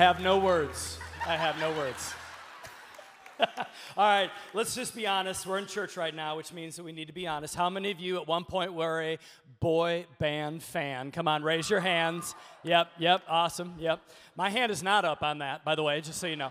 Have 0.00 0.18
no 0.18 0.38
words. 0.38 0.98
I 1.26 1.36
have 1.36 1.60
no 1.60 1.70
words. 1.72 2.14
All 3.38 3.46
right, 3.98 4.30
let's 4.54 4.74
just 4.74 4.96
be 4.96 5.06
honest. 5.06 5.46
We're 5.46 5.58
in 5.58 5.66
church 5.66 5.98
right 5.98 6.14
now, 6.14 6.38
which 6.38 6.54
means 6.54 6.76
that 6.76 6.84
we 6.84 6.92
need 6.92 7.08
to 7.08 7.12
be 7.12 7.26
honest. 7.26 7.54
How 7.54 7.68
many 7.68 7.90
of 7.90 8.00
you 8.00 8.18
at 8.18 8.26
one 8.26 8.44
point 8.44 8.72
were 8.72 9.02
a 9.02 9.18
boy 9.60 10.06
band 10.18 10.62
fan? 10.62 11.10
Come 11.10 11.28
on, 11.28 11.42
raise 11.42 11.68
your 11.68 11.80
hands. 11.80 12.34
Yep, 12.62 12.92
yep, 12.98 13.20
awesome, 13.28 13.74
yep. 13.78 14.00
My 14.36 14.48
hand 14.48 14.72
is 14.72 14.82
not 14.82 15.04
up 15.04 15.22
on 15.22 15.40
that, 15.40 15.66
by 15.66 15.74
the 15.74 15.82
way, 15.82 16.00
just 16.00 16.18
so 16.18 16.26
you 16.26 16.36
know. 16.36 16.50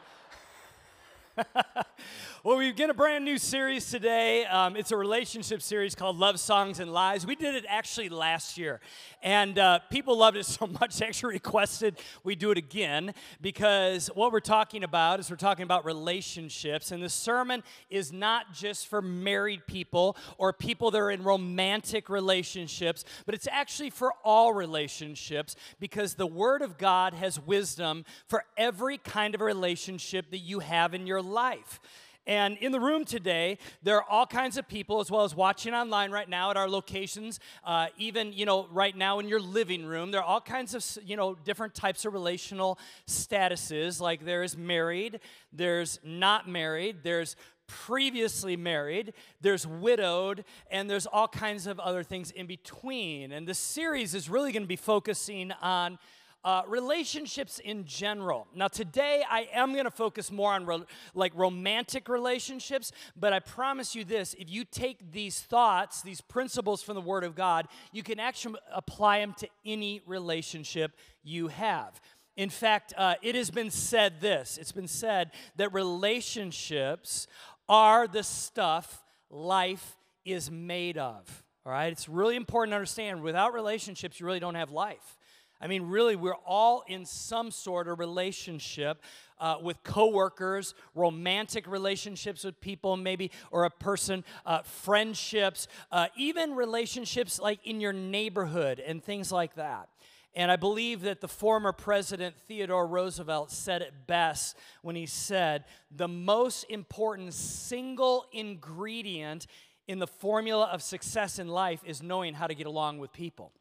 Well, 2.41 2.57
we 2.57 2.69
begin 2.69 2.89
a 2.89 2.93
brand 2.93 3.25
new 3.25 3.37
series 3.37 3.91
today. 3.91 4.45
Um, 4.45 4.77
it's 4.77 4.93
a 4.93 4.95
relationship 4.95 5.61
series 5.61 5.93
called 5.93 6.17
Love 6.17 6.39
Songs 6.39 6.79
and 6.79 6.93
Lies. 6.93 7.27
We 7.27 7.35
did 7.35 7.53
it 7.53 7.65
actually 7.67 8.07
last 8.07 8.57
year, 8.57 8.79
and 9.21 9.59
uh, 9.59 9.79
people 9.89 10.17
loved 10.17 10.37
it 10.37 10.45
so 10.45 10.65
much 10.65 10.97
they 10.99 11.05
actually 11.05 11.33
requested 11.33 11.99
we 12.23 12.35
do 12.35 12.51
it 12.51 12.57
again 12.57 13.13
because 13.41 14.07
what 14.15 14.31
we're 14.31 14.39
talking 14.39 14.85
about 14.85 15.19
is 15.19 15.29
we're 15.29 15.35
talking 15.35 15.63
about 15.63 15.83
relationships, 15.83 16.93
and 16.93 17.03
the 17.03 17.09
sermon 17.09 17.61
is 17.89 18.13
not 18.13 18.53
just 18.53 18.87
for 18.87 19.01
married 19.01 19.67
people 19.67 20.15
or 20.37 20.53
people 20.53 20.91
that 20.91 20.99
are 20.99 21.11
in 21.11 21.23
romantic 21.23 22.07
relationships, 22.07 23.03
but 23.25 23.35
it's 23.35 23.49
actually 23.51 23.89
for 23.89 24.13
all 24.23 24.53
relationships 24.53 25.57
because 25.81 26.13
the 26.13 26.27
Word 26.27 26.61
of 26.61 26.77
God 26.77 27.13
has 27.15 27.37
wisdom 27.37 28.05
for 28.27 28.45
every 28.55 28.97
kind 28.97 29.35
of 29.35 29.41
relationship 29.41 30.31
that 30.31 30.37
you 30.37 30.59
have 30.59 30.93
in 30.93 31.05
your 31.05 31.21
life. 31.21 31.81
And 32.29 32.59
in 32.59 32.71
the 32.71 32.79
room 32.79 33.05
today, 33.05 33.57
there 33.81 33.97
are 33.97 34.03
all 34.07 34.27
kinds 34.27 34.55
of 34.55 34.67
people, 34.67 34.99
as 34.99 35.09
well 35.09 35.23
as 35.23 35.33
watching 35.33 35.73
online 35.73 36.11
right 36.11 36.29
now 36.29 36.51
at 36.51 36.57
our 36.57 36.69
locations, 36.69 37.39
uh, 37.63 37.87
even, 37.97 38.33
you 38.33 38.45
know, 38.45 38.67
right 38.71 38.95
now 38.95 39.17
in 39.17 39.27
your 39.27 39.39
living 39.39 39.83
room. 39.83 40.11
There 40.11 40.21
are 40.21 40.25
all 40.25 40.39
kinds 40.39 40.75
of, 40.75 41.03
you 41.03 41.17
know, 41.17 41.33
different 41.33 41.73
types 41.73 42.05
of 42.05 42.13
relational 42.13 42.77
statuses. 43.07 43.99
Like 43.99 44.25
there's 44.25 44.55
married, 44.55 45.21
there's 45.51 45.99
not 46.03 46.47
married, 46.47 46.97
there's 47.01 47.35
previously 47.65 48.55
married, 48.55 49.13
there's 49.41 49.65
widowed, 49.65 50.45
and 50.69 50.87
there's 50.87 51.07
all 51.07 51.27
kinds 51.27 51.65
of 51.65 51.79
other 51.79 52.03
things 52.03 52.29
in 52.29 52.45
between. 52.45 53.31
And 53.31 53.47
this 53.47 53.57
series 53.57 54.13
is 54.13 54.29
really 54.29 54.51
going 54.51 54.63
to 54.63 54.67
be 54.67 54.75
focusing 54.75 55.51
on 55.63 55.97
uh, 56.43 56.61
relationships 56.67 57.59
in 57.59 57.85
general. 57.85 58.47
Now, 58.55 58.67
today 58.67 59.23
I 59.29 59.49
am 59.53 59.73
going 59.73 59.85
to 59.85 59.91
focus 59.91 60.31
more 60.31 60.53
on 60.53 60.65
ro- 60.65 60.85
like 61.13 61.33
romantic 61.35 62.07
relationships, 62.07 62.91
but 63.17 63.33
I 63.33 63.39
promise 63.39 63.95
you 63.95 64.05
this 64.05 64.33
if 64.35 64.49
you 64.49 64.63
take 64.63 65.11
these 65.11 65.41
thoughts, 65.41 66.01
these 66.01 66.21
principles 66.21 66.81
from 66.81 66.95
the 66.95 67.01
Word 67.01 67.23
of 67.23 67.35
God, 67.35 67.67
you 67.91 68.03
can 68.03 68.19
actually 68.19 68.55
apply 68.73 69.19
them 69.19 69.33
to 69.39 69.49
any 69.65 70.01
relationship 70.05 70.91
you 71.23 71.49
have. 71.49 71.99
In 72.37 72.49
fact, 72.49 72.93
uh, 72.97 73.15
it 73.21 73.35
has 73.35 73.51
been 73.51 73.69
said 73.69 74.21
this 74.21 74.57
it's 74.57 74.71
been 74.71 74.87
said 74.87 75.31
that 75.57 75.73
relationships 75.73 77.27
are 77.67 78.07
the 78.07 78.23
stuff 78.23 79.03
life 79.29 79.97
is 80.23 80.49
made 80.49 80.97
of. 80.97 81.43
All 81.65 81.71
right? 81.73 81.91
It's 81.91 82.07
really 82.07 82.35
important 82.35 82.71
to 82.71 82.77
understand 82.77 83.21
without 83.21 83.53
relationships, 83.53 84.19
you 84.19 84.25
really 84.25 84.39
don't 84.39 84.55
have 84.55 84.71
life. 84.71 85.17
I 85.61 85.67
mean, 85.67 85.83
really, 85.83 86.15
we're 86.15 86.33
all 86.45 86.83
in 86.87 87.05
some 87.05 87.51
sort 87.51 87.87
of 87.87 87.99
relationship 87.99 89.01
uh, 89.39 89.57
with 89.61 89.83
coworkers, 89.83 90.73
romantic 90.95 91.67
relationships 91.67 92.43
with 92.43 92.59
people, 92.61 92.95
maybe, 92.95 93.31
or 93.51 93.65
a 93.65 93.69
person, 93.69 94.23
uh, 94.45 94.61
friendships, 94.61 95.67
uh, 95.91 96.07
even 96.15 96.55
relationships 96.55 97.39
like 97.39 97.59
in 97.65 97.81
your 97.81 97.93
neighborhood 97.93 98.79
and 98.79 99.03
things 99.03 99.31
like 99.31 99.55
that. 99.55 99.89
And 100.35 100.51
I 100.51 100.55
believe 100.55 101.01
that 101.01 101.21
the 101.21 101.27
former 101.27 101.71
president 101.71 102.35
Theodore 102.47 102.87
Roosevelt 102.87 103.51
said 103.51 103.81
it 103.81 103.93
best 104.07 104.55
when 104.81 104.95
he 104.95 105.05
said, 105.05 105.65
The 105.91 106.07
most 106.07 106.65
important 106.69 107.33
single 107.33 108.25
ingredient 108.31 109.47
in 109.87 109.99
the 109.99 110.07
formula 110.07 110.69
of 110.71 110.83
success 110.83 111.39
in 111.39 111.47
life 111.47 111.81
is 111.83 112.03
knowing 112.03 112.35
how 112.35 112.45
to 112.45 112.53
get 112.53 112.67
along 112.67 112.99
with 112.99 113.11
people. 113.11 113.51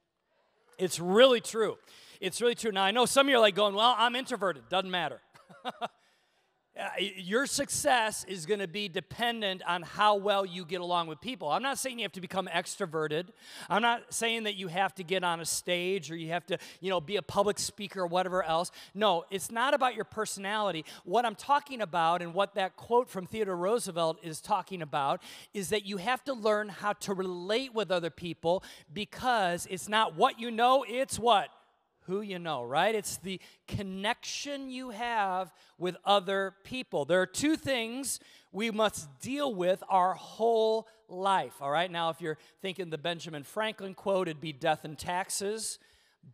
It's 0.79 1.01
really 1.01 1.41
true. 1.41 1.77
It's 2.21 2.41
really 2.41 2.55
true. 2.55 2.73
Now, 2.73 2.85
I 2.85 2.91
know 2.91 3.07
some 3.07 3.27
of 3.27 3.31
you 3.31 3.37
are 3.37 3.41
like 3.41 3.55
going, 3.55 3.75
well, 3.75 3.95
I'm 3.99 4.17
introverted. 4.17 4.69
Doesn't 4.69 4.91
matter. 4.91 5.21
Uh, 6.79 6.91
your 7.17 7.45
success 7.45 8.25
is 8.29 8.47
going 8.47 8.61
to 8.61 8.69
be 8.69 8.89
dependent 8.89 9.63
on 9.67 9.83
how 9.83 10.15
well 10.15 10.47
you 10.47 10.65
get 10.65 10.81
along 10.81 11.09
with 11.09 11.21
people. 11.21 11.49
I'm 11.49 11.63
not 11.63 11.77
saying 11.77 11.99
you 11.99 12.05
have 12.05 12.13
to 12.13 12.21
become 12.21 12.47
extroverted. 12.47 13.31
I'm 13.69 13.83
not 13.83 14.15
saying 14.15 14.45
that 14.45 14.55
you 14.55 14.69
have 14.69 14.95
to 14.95 15.03
get 15.03 15.25
on 15.25 15.41
a 15.41 15.45
stage 15.45 16.09
or 16.13 16.17
you 16.17 16.29
have 16.29 16.47
to, 16.47 16.59
you 16.81 16.89
know, 16.89 17.01
be 17.01 17.17
a 17.17 17.23
public 17.23 17.59
speaker 17.59 18.03
or 18.03 18.07
whatever 18.07 18.45
else. 18.45 18.71
No, 18.95 19.25
it's 19.29 19.51
not 19.51 19.75
about 19.75 19.97
your 19.97 20.05
personality. 20.05 20.85
What 21.05 21.27
I'm 21.27 21.35
talking 21.35 21.81
about 21.81 22.23
and 22.23 22.33
what 22.33 22.55
that 22.55 22.77
quote 22.77 23.11
from 23.11 23.27
Theodore 23.27 23.57
Roosevelt 23.57 24.19
is 24.23 24.41
talking 24.41 24.81
about 24.81 25.21
is 25.53 25.71
that 25.71 25.85
you 25.85 25.97
have 25.97 26.23
to 26.25 26.33
learn 26.33 26.69
how 26.69 26.93
to 26.93 27.13
relate 27.13 27.75
with 27.75 27.91
other 27.91 28.11
people 28.11 28.63
because 28.93 29.67
it's 29.69 29.89
not 29.89 30.15
what 30.15 30.39
you 30.39 30.53
know, 30.53 30.85
it's 30.87 31.19
what 31.19 31.49
who 32.08 32.20
you 32.22 32.38
know, 32.38 32.64
right? 32.64 32.94
It's 32.94 33.19
the 33.19 33.40
connection 33.69 34.70
you 34.70 34.90
have 34.90 35.52
with 35.78 35.96
other 36.05 36.55
people. 36.64 37.05
There 37.05 37.22
are 37.22 37.26
two 37.26 37.55
things 37.55 38.19
we 38.50 38.70
must 38.70 39.20
deal 39.20 39.55
with 39.55 39.82
our 39.88 40.14
whole 40.14 40.88
life, 41.08 41.55
all 41.60 41.70
right? 41.70 41.90
Now, 41.90 42.10
if 42.10 42.20
you're 42.20 42.38
thinking 42.60 42.90
the 42.90 42.99
Benjamin 42.99 43.44
Franklin 43.44 43.94
quote, 43.94 44.26
it'd 44.26 44.40
be 44.40 44.52
death 44.52 44.84
and 44.84 44.99
taxes. 44.99 45.78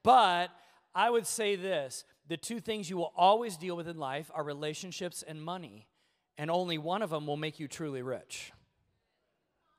But 0.02 0.50
I 0.94 1.10
would 1.10 1.26
say 1.26 1.56
this 1.56 2.04
the 2.28 2.36
two 2.36 2.60
things 2.60 2.88
you 2.88 2.96
will 2.96 3.12
always 3.16 3.56
deal 3.56 3.76
with 3.76 3.88
in 3.88 3.98
life 3.98 4.30
are 4.32 4.44
relationships 4.44 5.22
and 5.26 5.42
money, 5.42 5.88
and 6.38 6.50
only 6.50 6.78
one 6.78 7.02
of 7.02 7.10
them 7.10 7.26
will 7.26 7.36
make 7.36 7.60
you 7.60 7.68
truly 7.68 8.00
rich. 8.00 8.52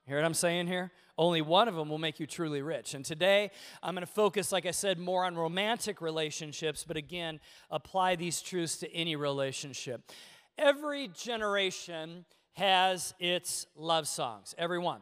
Hear 0.05 0.17
what 0.17 0.25
I'm 0.25 0.35
saying 0.35 0.67
here? 0.67 0.91
Only 1.17 1.41
one 1.41 1.67
of 1.67 1.75
them 1.75 1.89
will 1.89 1.97
make 1.97 2.19
you 2.19 2.27
truly 2.27 2.61
rich. 2.61 2.93
And 2.93 3.05
today, 3.05 3.51
I'm 3.81 3.95
going 3.95 4.05
to 4.05 4.11
focus, 4.11 4.51
like 4.51 4.65
I 4.65 4.71
said, 4.71 4.99
more 4.99 5.23
on 5.23 5.35
romantic 5.35 6.01
relationships, 6.01 6.83
but 6.85 6.97
again, 6.97 7.39
apply 7.71 8.17
these 8.17 8.41
truths 8.41 8.77
to 8.79 8.93
any 8.93 9.15
relationship. 9.15 10.11
Every 10.57 11.09
generation 11.09 12.25
has 12.53 13.13
its 13.19 13.67
love 13.75 14.07
songs, 14.07 14.55
every 14.57 14.79
one. 14.79 15.01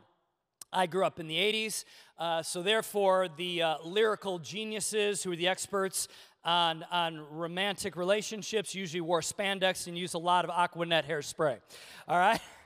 I 0.72 0.88
grew 0.88 1.06
up 1.06 1.20
in 1.20 1.28
the 1.28 1.38
80s, 1.38 1.84
uh, 2.18 2.42
so 2.42 2.64
therefore, 2.64 3.28
the 3.38 3.62
uh, 3.62 3.76
lyrical 3.84 4.40
geniuses 4.40 5.22
who 5.24 5.32
are 5.32 5.36
the 5.36 5.48
experts 5.48 6.08
on, 6.44 6.84
on 6.92 7.20
romantic 7.32 7.96
relationships 7.96 8.76
usually 8.76 9.02
wore 9.02 9.22
spandex 9.22 9.88
and 9.88 9.98
used 9.98 10.16
a 10.16 10.20
lot 10.20 10.46
of 10.46 10.52
Aquanet 10.52 11.08
hairspray. 11.08 11.60
All 12.08 12.18
right? 12.18 12.42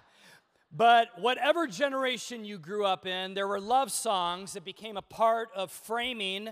But 0.72 1.10
whatever 1.20 1.66
generation 1.66 2.44
you 2.44 2.58
grew 2.58 2.86
up 2.86 3.06
in, 3.06 3.34
there 3.34 3.48
were 3.48 3.60
love 3.60 3.92
songs 3.92 4.54
that 4.54 4.66
became 4.66 4.98
a 4.98 5.02
part 5.02 5.50
of 5.56 5.72
framing 5.72 6.50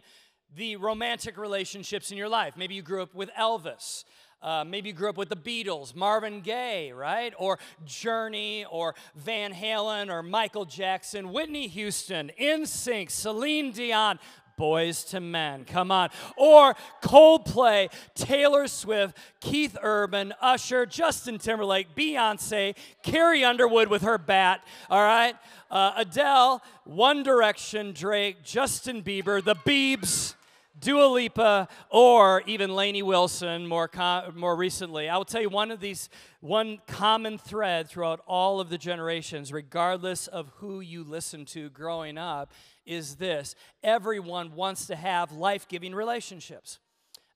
the 0.56 0.78
romantic 0.78 1.38
relationships 1.38 2.12
in 2.12 2.18
your 2.18 2.30
life. 2.30 2.56
Maybe 2.56 2.76
you 2.76 2.82
grew 2.82 3.02
up 3.02 3.14
with 3.14 3.30
Elvis. 3.38 4.06
Uh, 4.42 4.64
maybe 4.64 4.90
you 4.90 4.96
grew 4.96 5.10
up 5.10 5.18
with 5.18 5.30
the 5.30 5.36
Beatles, 5.36 5.96
Marvin 5.96 6.42
Gaye, 6.42 6.92
right? 6.92 7.34
Or 7.38 7.58
Journey, 7.84 8.66
or 8.70 8.94
Van 9.16 9.52
Halen, 9.54 10.10
or 10.10 10.22
Michael 10.22 10.66
Jackson, 10.66 11.34
Whitney 11.34 11.68
Houston, 11.68 12.32
NSYNC, 12.40 13.10
Celine 13.10 13.72
Dion, 13.72 14.20
Boyz 14.58 15.14
II 15.14 15.22
Men, 15.22 15.66
come 15.66 15.92
on. 15.92 16.10
Or 16.38 16.76
Coldplay, 17.02 17.92
Taylor 18.16 18.68
Swift, 18.68 19.18
Keith 19.40 19.78
Urban, 19.82 20.34
Usher, 20.42 20.86
Justin 20.86 21.38
Timberlake, 21.38 21.96
Beyonce, 21.96 22.76
Carrie 23.04 23.44
Underwood 23.44 23.90
with 23.90 24.04
her 24.04 24.18
bat, 24.18 24.66
all 24.90 25.04
right? 25.04 25.36
Uh, 25.70 25.94
Adele, 25.98 26.62
One 26.86 27.24
Direction, 27.24 27.94
Drake, 27.94 28.44
Justin 28.44 29.04
Bieber, 29.04 29.44
the 29.44 29.56
Biebs. 29.56 30.36
Dua 30.80 31.06
Lipa, 31.08 31.68
or 31.90 32.44
even 32.46 32.76
Lainey 32.76 33.02
Wilson 33.02 33.66
more, 33.66 33.88
com- 33.88 34.38
more 34.38 34.56
recently. 34.56 35.08
I 35.08 35.18
will 35.18 35.26
tell 35.26 35.42
you 35.42 35.50
one 35.50 35.72
of 35.72 35.80
these, 35.80 36.10
one 36.42 36.80
common 36.86 37.38
thread 37.38 37.88
throughout 37.88 38.22
all 38.28 38.60
of 38.60 38.70
the 38.70 38.78
generations, 38.78 39.54
regardless 39.54 40.28
of 40.28 40.52
who 40.58 40.82
you 40.82 41.04
listen 41.04 41.46
to 41.46 41.70
growing 41.70 42.18
up, 42.18 42.52
is 42.86 43.16
this 43.16 43.56
everyone 43.84 44.54
wants 44.54 44.88
to 44.88 44.96
have 44.96 45.32
life 45.32 45.68
giving 45.68 45.96
relationships. 45.96 46.80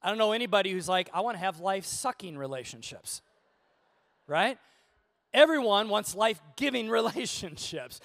I 0.02 0.10
don't 0.10 0.18
know 0.18 0.32
anybody 0.32 0.72
who's 0.72 0.90
like, 0.90 1.10
I 1.14 1.22
want 1.22 1.36
to 1.36 1.44
have 1.44 1.60
life 1.60 1.86
sucking 1.86 2.38
relationships, 2.38 3.22
right? 4.28 4.58
Everyone 5.34 5.90
wants 5.90 6.16
life 6.16 6.42
giving 6.56 6.90
relationships. 6.90 8.02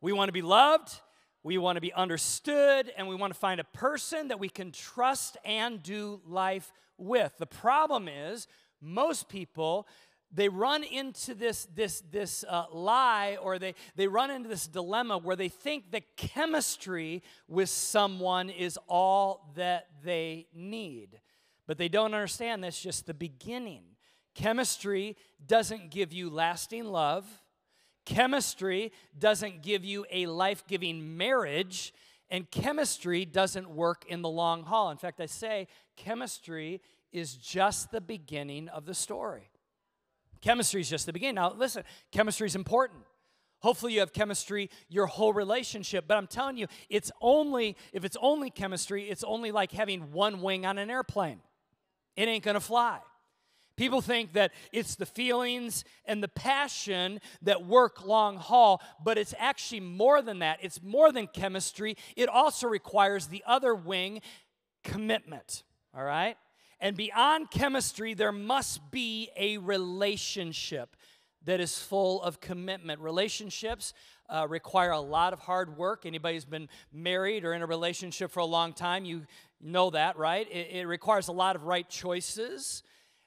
We 0.00 0.12
want 0.12 0.28
to 0.28 0.32
be 0.32 0.42
loved, 0.42 1.00
we 1.42 1.58
want 1.58 1.76
to 1.76 1.80
be 1.80 1.92
understood, 1.92 2.92
and 2.96 3.06
we 3.06 3.14
want 3.14 3.32
to 3.32 3.38
find 3.38 3.60
a 3.60 3.64
person 3.64 4.28
that 4.28 4.40
we 4.40 4.48
can 4.48 4.72
trust 4.72 5.36
and 5.44 5.82
do 5.82 6.20
life 6.26 6.72
with. 6.98 7.32
The 7.38 7.46
problem 7.46 8.08
is, 8.08 8.48
most 8.80 9.28
people 9.28 9.86
they 10.32 10.48
run 10.48 10.84
into 10.84 11.34
this, 11.34 11.66
this, 11.74 12.02
this 12.10 12.44
uh, 12.48 12.64
lie 12.72 13.38
or 13.40 13.58
they, 13.58 13.74
they 13.94 14.08
run 14.08 14.30
into 14.30 14.48
this 14.48 14.66
dilemma 14.66 15.18
where 15.18 15.36
they 15.36 15.48
think 15.48 15.92
that 15.92 16.16
chemistry 16.16 17.22
with 17.48 17.68
someone 17.68 18.50
is 18.50 18.78
all 18.88 19.52
that 19.54 19.86
they 20.04 20.46
need. 20.52 21.20
But 21.66 21.78
they 21.78 21.88
don't 21.88 22.14
understand 22.14 22.62
that's 22.62 22.80
just 22.80 23.06
the 23.06 23.14
beginning. 23.14 23.82
Chemistry 24.34 25.16
doesn't 25.46 25.90
give 25.90 26.12
you 26.12 26.28
lasting 26.28 26.84
love. 26.84 27.24
Chemistry 28.06 28.92
doesn't 29.18 29.62
give 29.62 29.84
you 29.84 30.06
a 30.10 30.26
life 30.26 30.64
giving 30.66 31.18
marriage. 31.18 31.92
And 32.30 32.50
chemistry 32.50 33.24
doesn't 33.24 33.70
work 33.70 34.04
in 34.08 34.22
the 34.22 34.28
long 34.28 34.64
haul. 34.64 34.90
In 34.90 34.96
fact, 34.96 35.20
I 35.20 35.26
say 35.26 35.68
chemistry 35.96 36.80
is 37.12 37.34
just 37.34 37.92
the 37.92 38.00
beginning 38.00 38.68
of 38.68 38.84
the 38.84 38.94
story. 38.94 39.50
Chemistry 40.40 40.80
is 40.80 40.90
just 40.90 41.06
the 41.06 41.12
beginning. 41.12 41.36
Now, 41.36 41.52
listen, 41.52 41.84
chemistry 42.10 42.46
is 42.46 42.56
important. 42.56 43.00
Hopefully, 43.60 43.94
you 43.94 44.00
have 44.00 44.12
chemistry 44.12 44.70
your 44.88 45.06
whole 45.06 45.32
relationship. 45.32 46.06
But 46.06 46.16
I'm 46.16 46.26
telling 46.26 46.56
you, 46.56 46.66
it's 46.88 47.10
only, 47.20 47.76
if 47.92 48.04
it's 48.04 48.16
only 48.20 48.50
chemistry, 48.50 49.08
it's 49.08 49.24
only 49.24 49.50
like 49.50 49.72
having 49.72 50.12
one 50.12 50.42
wing 50.42 50.66
on 50.66 50.78
an 50.78 50.90
airplane. 50.90 51.40
It 52.16 52.28
ain't 52.28 52.44
gonna 52.44 52.60
fly. 52.60 52.98
People 53.76 54.00
think 54.00 54.32
that 54.32 54.52
it's 54.72 54.94
the 54.94 55.06
feelings 55.06 55.84
and 56.06 56.22
the 56.22 56.28
passion 56.28 57.20
that 57.42 57.66
work 57.66 58.04
long 58.06 58.36
haul, 58.36 58.80
but 59.04 59.18
it's 59.18 59.34
actually 59.38 59.80
more 59.80 60.22
than 60.22 60.38
that. 60.38 60.58
It's 60.62 60.82
more 60.82 61.12
than 61.12 61.26
chemistry. 61.26 61.96
It 62.16 62.28
also 62.28 62.66
requires 62.68 63.26
the 63.26 63.44
other 63.46 63.74
wing 63.74 64.22
commitment, 64.82 65.62
all 65.94 66.04
right? 66.04 66.36
And 66.80 66.96
beyond 66.96 67.50
chemistry, 67.50 68.14
there 68.14 68.32
must 68.32 68.90
be 68.90 69.30
a 69.36 69.58
relationship 69.58 70.96
that 71.44 71.60
is 71.60 71.78
full 71.78 72.22
of 72.22 72.40
commitment. 72.40 73.00
Relationships 73.00 73.92
uh, 74.28 74.46
require 74.48 74.90
a 74.90 75.00
lot 75.00 75.32
of 75.32 75.38
hard 75.40 75.76
work. 75.76 76.04
Anybody 76.04 76.34
who's 76.34 76.44
been 76.44 76.68
married 76.92 77.44
or 77.44 77.52
in 77.52 77.62
a 77.62 77.66
relationship 77.66 78.30
for 78.30 78.40
a 78.40 78.46
long 78.46 78.72
time, 78.72 79.04
you 79.04 79.26
know 79.60 79.90
that, 79.90 80.18
right? 80.18 80.46
It, 80.50 80.70
it 80.72 80.86
requires 80.86 81.28
a 81.28 81.32
lot 81.32 81.56
of 81.56 81.64
right 81.64 81.88
choices. 81.88 82.82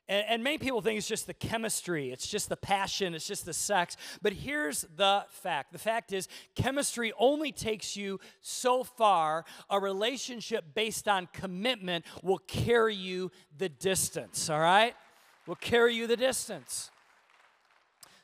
And, 0.09 0.25
and 0.27 0.43
many 0.43 0.57
people 0.57 0.81
think 0.81 0.97
it's 0.97 1.07
just 1.07 1.27
the 1.27 1.33
chemistry, 1.35 2.11
it's 2.11 2.27
just 2.27 2.49
the 2.49 2.57
passion, 2.57 3.13
it's 3.13 3.27
just 3.27 3.45
the 3.45 3.53
sex. 3.53 3.95
But 4.21 4.33
here's 4.33 4.85
the 4.97 5.23
fact 5.29 5.71
the 5.71 5.77
fact 5.77 6.11
is, 6.11 6.27
chemistry 6.55 7.13
only 7.17 7.51
takes 7.51 7.95
you 7.95 8.19
so 8.41 8.83
far. 8.83 9.45
A 9.69 9.79
relationship 9.79 10.65
based 10.73 11.07
on 11.07 11.29
commitment 11.31 12.03
will 12.23 12.39
carry 12.39 12.95
you 12.95 13.31
the 13.57 13.69
distance, 13.69 14.49
all 14.49 14.59
right? 14.59 14.95
Will 15.45 15.55
carry 15.55 15.93
you 15.93 16.07
the 16.07 16.17
distance. 16.17 16.89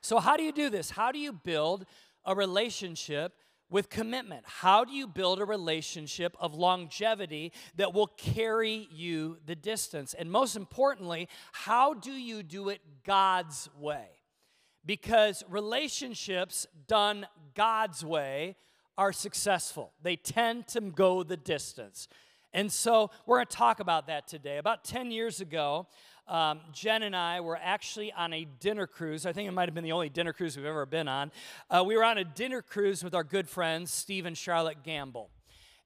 So, 0.02 0.20
how 0.20 0.36
do 0.36 0.44
you 0.44 0.52
do 0.52 0.70
this? 0.70 0.90
How 0.90 1.12
do 1.12 1.20
you 1.20 1.32
build 1.32 1.86
a 2.26 2.36
relationship 2.36 3.34
with 3.70 3.90
commitment. 3.90 4.44
How 4.46 4.84
do 4.84 4.94
you 4.94 5.08
build 5.08 5.40
a 5.40 5.46
relationship 5.46 6.36
of 6.40 6.54
longevity 6.54 7.52
that 7.76 7.94
will 7.94 8.08
carry 8.08 8.88
you 8.92 9.38
the 9.46 9.56
distance? 9.56 10.14
And 10.14 10.32
most 10.32 10.56
importantly, 10.56 11.28
how 11.52 11.94
do 11.94 12.12
you 12.12 12.44
do 12.44 12.70
it 12.70 12.82
God's 13.04 13.70
way? 13.78 14.08
Because 14.86 15.44
relationships 15.50 16.68
done 16.88 17.26
God's 17.56 18.06
way 18.06 18.56
are 18.98 19.12
successful, 19.12 19.92
they 20.02 20.16
tend 20.16 20.68
to 20.68 20.82
go 20.82 21.24
the 21.24 21.38
distance. 21.38 22.08
And 22.54 22.72
so 22.72 23.12
we're 23.26 23.38
going 23.38 23.48
to 23.48 23.58
talk 23.58 23.82
about 23.82 24.08
that 24.08 24.28
today. 24.30 24.58
About 24.58 24.86
10 24.86 25.12
years 25.12 25.42
ago, 25.42 25.88
um, 26.28 26.62
Jen 26.72 27.04
and 27.04 27.16
I 27.16 27.42
were 27.42 27.60
actually 27.62 28.12
on 28.12 28.34
a 28.34 28.46
dinner 28.60 28.88
cruise. 28.88 29.26
I 29.26 29.34
think 29.34 29.48
it 29.48 29.52
might 29.52 29.68
have 29.68 29.76
been 29.76 29.84
the 29.84 29.92
only 29.92 30.10
dinner 30.10 30.34
cruise 30.34 30.58
we've 30.58 30.66
ever 30.66 30.86
been 30.86 31.08
on. 31.08 31.32
Uh, 31.70 31.84
we 31.86 31.96
were 31.96 32.04
on 32.04 32.18
a 32.18 32.24
dinner 32.24 32.62
cruise 32.62 33.04
with 33.04 33.14
our 33.14 33.24
good 33.24 33.48
friends, 33.48 33.92
Steve 33.92 34.26
and 34.26 34.38
Charlotte 34.38 34.84
Gamble. 34.84 35.30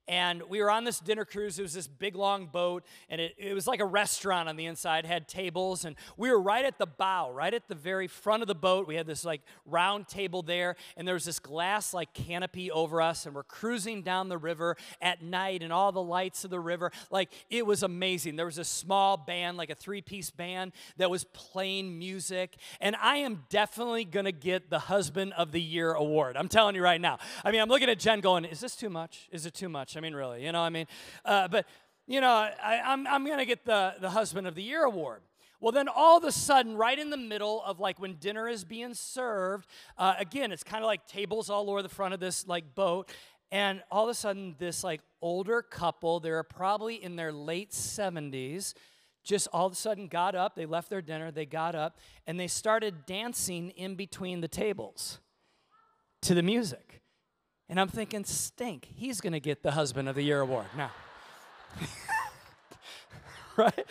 And 0.10 0.42
we 0.50 0.60
were 0.60 0.72
on 0.72 0.86
this 0.86 1.00
dinner 1.00 1.24
cruise. 1.24 1.60
It 1.60 1.62
was 1.62 1.74
this 1.74 1.88
big 1.88 2.16
long 2.16 2.48
boat, 2.48 2.84
and 3.10 3.22
it, 3.22 3.36
it 3.38 3.54
was 3.54 3.68
like 3.68 3.80
a 3.80 3.86
restaurant 3.86 4.50
on 4.50 4.56
the 4.56 4.66
inside, 4.66 5.06
had 5.06 5.28
tables. 5.28 5.86
And 5.86 5.96
we 6.18 6.32
were 6.32 6.42
right 6.42 6.66
at 6.66 6.80
the 6.80 6.88
bow, 6.88 7.32
right 7.32 7.54
at 7.54 7.68
the 7.68 7.76
very 7.76 8.08
front 8.08 8.42
of 8.42 8.48
the 8.48 8.56
boat. 8.56 8.88
We 8.88 8.96
had 8.96 9.06
this 9.06 9.24
like 9.24 9.42
round 9.68 10.08
table 10.08 10.42
there, 10.42 10.78
and 10.98 11.08
there 11.08 11.14
was 11.14 11.26
this 11.26 11.38
glass 11.38 11.94
like 11.94 12.12
canopy 12.16 12.72
over 12.72 13.04
us. 13.04 13.28
And 13.28 13.36
we're 13.36 13.44
cruising 13.44 14.02
down 14.02 14.30
the 14.30 14.38
river 14.40 14.78
at 15.00 15.22
night, 15.22 15.62
and 15.62 15.72
all 15.72 15.92
the 15.92 16.02
lights 16.02 16.44
of 16.44 16.50
the 16.50 16.60
river. 16.60 16.92
Like 17.12 17.30
it 17.52 17.68
was 17.68 17.84
amazing. 17.84 18.36
There 18.36 18.48
was 18.48 18.58
a 18.58 18.66
small 18.66 19.16
band, 19.16 19.58
like 19.58 19.70
a 19.70 19.76
three 19.76 20.02
piece 20.02 20.32
band, 20.32 20.72
that 20.98 21.12
was 21.12 21.24
playing 21.26 22.00
music. 22.00 22.56
And 22.82 22.96
I 22.96 23.18
am 23.18 23.44
definitely 23.50 24.06
going 24.06 24.26
to 24.26 24.32
get 24.32 24.72
the 24.72 24.80
Husband 24.80 25.34
of 25.34 25.52
the 25.52 25.62
Year 25.62 25.94
award. 25.94 26.36
I'm 26.36 26.48
telling 26.48 26.74
you 26.74 26.82
right 26.82 27.00
now. 27.00 27.20
I 27.46 27.52
mean, 27.52 27.62
I'm 27.62 27.70
looking 27.70 27.90
at 27.90 28.00
Jen 28.00 28.22
going, 28.22 28.44
Is 28.46 28.60
this 28.60 28.76
too 28.76 28.90
much? 28.90 29.30
Is 29.32 29.46
it 29.46 29.54
too 29.54 29.70
much? 29.70 29.99
I 30.00 30.02
mean, 30.02 30.14
really, 30.14 30.46
you 30.46 30.54
know, 30.54 30.62
I 30.62 30.70
mean, 30.70 30.86
uh, 31.26 31.50
but, 31.50 31.66
you 32.08 32.22
know, 32.22 32.30
I, 32.32 32.82
I'm, 32.86 33.06
I'm 33.06 33.26
going 33.26 33.40
to 33.40 33.46
get 33.46 33.66
the, 33.66 33.96
the 34.00 34.10
Husband 34.10 34.48
of 34.48 34.56
the 34.56 34.64
Year 34.64 34.86
award. 34.86 35.24
Well, 35.60 35.74
then 35.74 35.90
all 35.90 36.18
of 36.18 36.24
a 36.24 36.32
sudden, 36.32 36.78
right 36.78 36.98
in 36.98 37.10
the 37.10 37.18
middle 37.18 37.62
of 37.64 37.82
like 37.82 38.00
when 38.00 38.14
dinner 38.14 38.48
is 38.48 38.64
being 38.64 38.94
served, 38.94 39.68
uh, 39.98 40.14
again, 40.18 40.54
it's 40.54 40.64
kind 40.64 40.86
of 40.86 40.88
like 40.88 41.06
tables 41.06 41.50
all 41.50 41.70
over 41.70 41.82
the 41.82 41.90
front 41.90 42.14
of 42.14 42.22
this 42.22 42.48
like 42.48 42.76
boat. 42.76 43.12
And 43.52 43.84
all 43.92 44.06
of 44.06 44.10
a 44.10 44.14
sudden, 44.14 44.56
this 44.58 44.86
like 44.86 45.02
older 45.22 45.62
couple, 45.62 46.22
they're 46.22 46.44
probably 46.44 47.04
in 47.04 47.18
their 47.18 47.34
late 47.34 47.72
70s, 47.72 48.74
just 49.26 49.50
all 49.52 49.66
of 49.66 49.74
a 49.74 49.76
sudden 49.76 50.08
got 50.08 50.34
up. 50.34 50.56
They 50.56 50.66
left 50.66 50.90
their 50.90 51.02
dinner, 51.02 51.30
they 51.30 51.46
got 51.46 51.76
up, 51.76 52.00
and 52.26 52.40
they 52.40 52.48
started 52.48 53.06
dancing 53.06 53.72
in 53.72 53.96
between 53.96 54.40
the 54.40 54.48
tables 54.48 55.20
to 56.22 56.34
the 56.34 56.44
music. 56.44 56.99
And 57.70 57.80
I'm 57.80 57.88
thinking, 57.88 58.24
stink, 58.26 58.90
he's 58.96 59.22
to 59.22 59.40
get 59.40 59.62
the 59.62 59.72
Husband 59.72 60.10
of 60.10 60.16
the 60.16 60.24
Year 60.24 60.42
award 60.42 60.66
now. 60.76 60.92
right? 63.58 63.86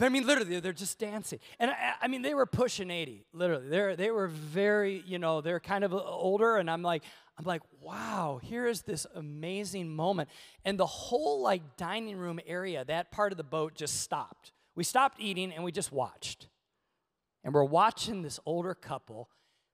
I 0.00 0.08
mean, 0.08 0.26
literally, 0.26 0.60
they're 0.60 0.72
just 0.72 0.98
dancing. 0.98 1.38
And 1.58 1.70
I, 1.70 1.94
I, 2.02 2.08
mean, 2.08 2.22
they 2.22 2.34
were 2.34 2.46
pushing 2.46 2.90
80, 2.90 3.24
literally. 3.32 3.68
They're, 3.68 3.96
they 3.96 4.10
were 4.10 4.26
very, 4.26 5.02
you 5.06 5.18
know, 5.18 5.40
they're 5.40 5.60
kind 5.60 5.84
of 5.84 5.94
older. 5.94 6.56
And 6.56 6.70
I'm 6.70 6.82
like, 6.82 7.02
I'm 7.38 7.44
like, 7.44 7.62
wow, 7.80 8.40
here 8.42 8.66
is 8.66 8.82
this 8.82 9.06
amazing 9.14 9.88
moment. 9.88 10.28
And 10.64 10.78
the 10.78 10.86
whole 10.86 11.42
like 11.42 11.76
dining 11.76 12.16
room 12.16 12.40
area, 12.46 12.84
that 12.84 13.10
part 13.10 13.32
of 13.32 13.38
the 13.38 13.44
boat 13.44 13.74
just 13.74 14.00
stopped. 14.00 14.52
We 14.74 14.84
stopped 14.84 15.20
eating 15.20 15.52
and 15.52 15.62
we 15.62 15.72
just 15.72 15.92
watched. 15.92 16.48
And 17.44 17.54
we're 17.54 17.64
watching 17.64 18.22
this 18.22 18.40
older 18.44 18.74
couple 18.74 19.30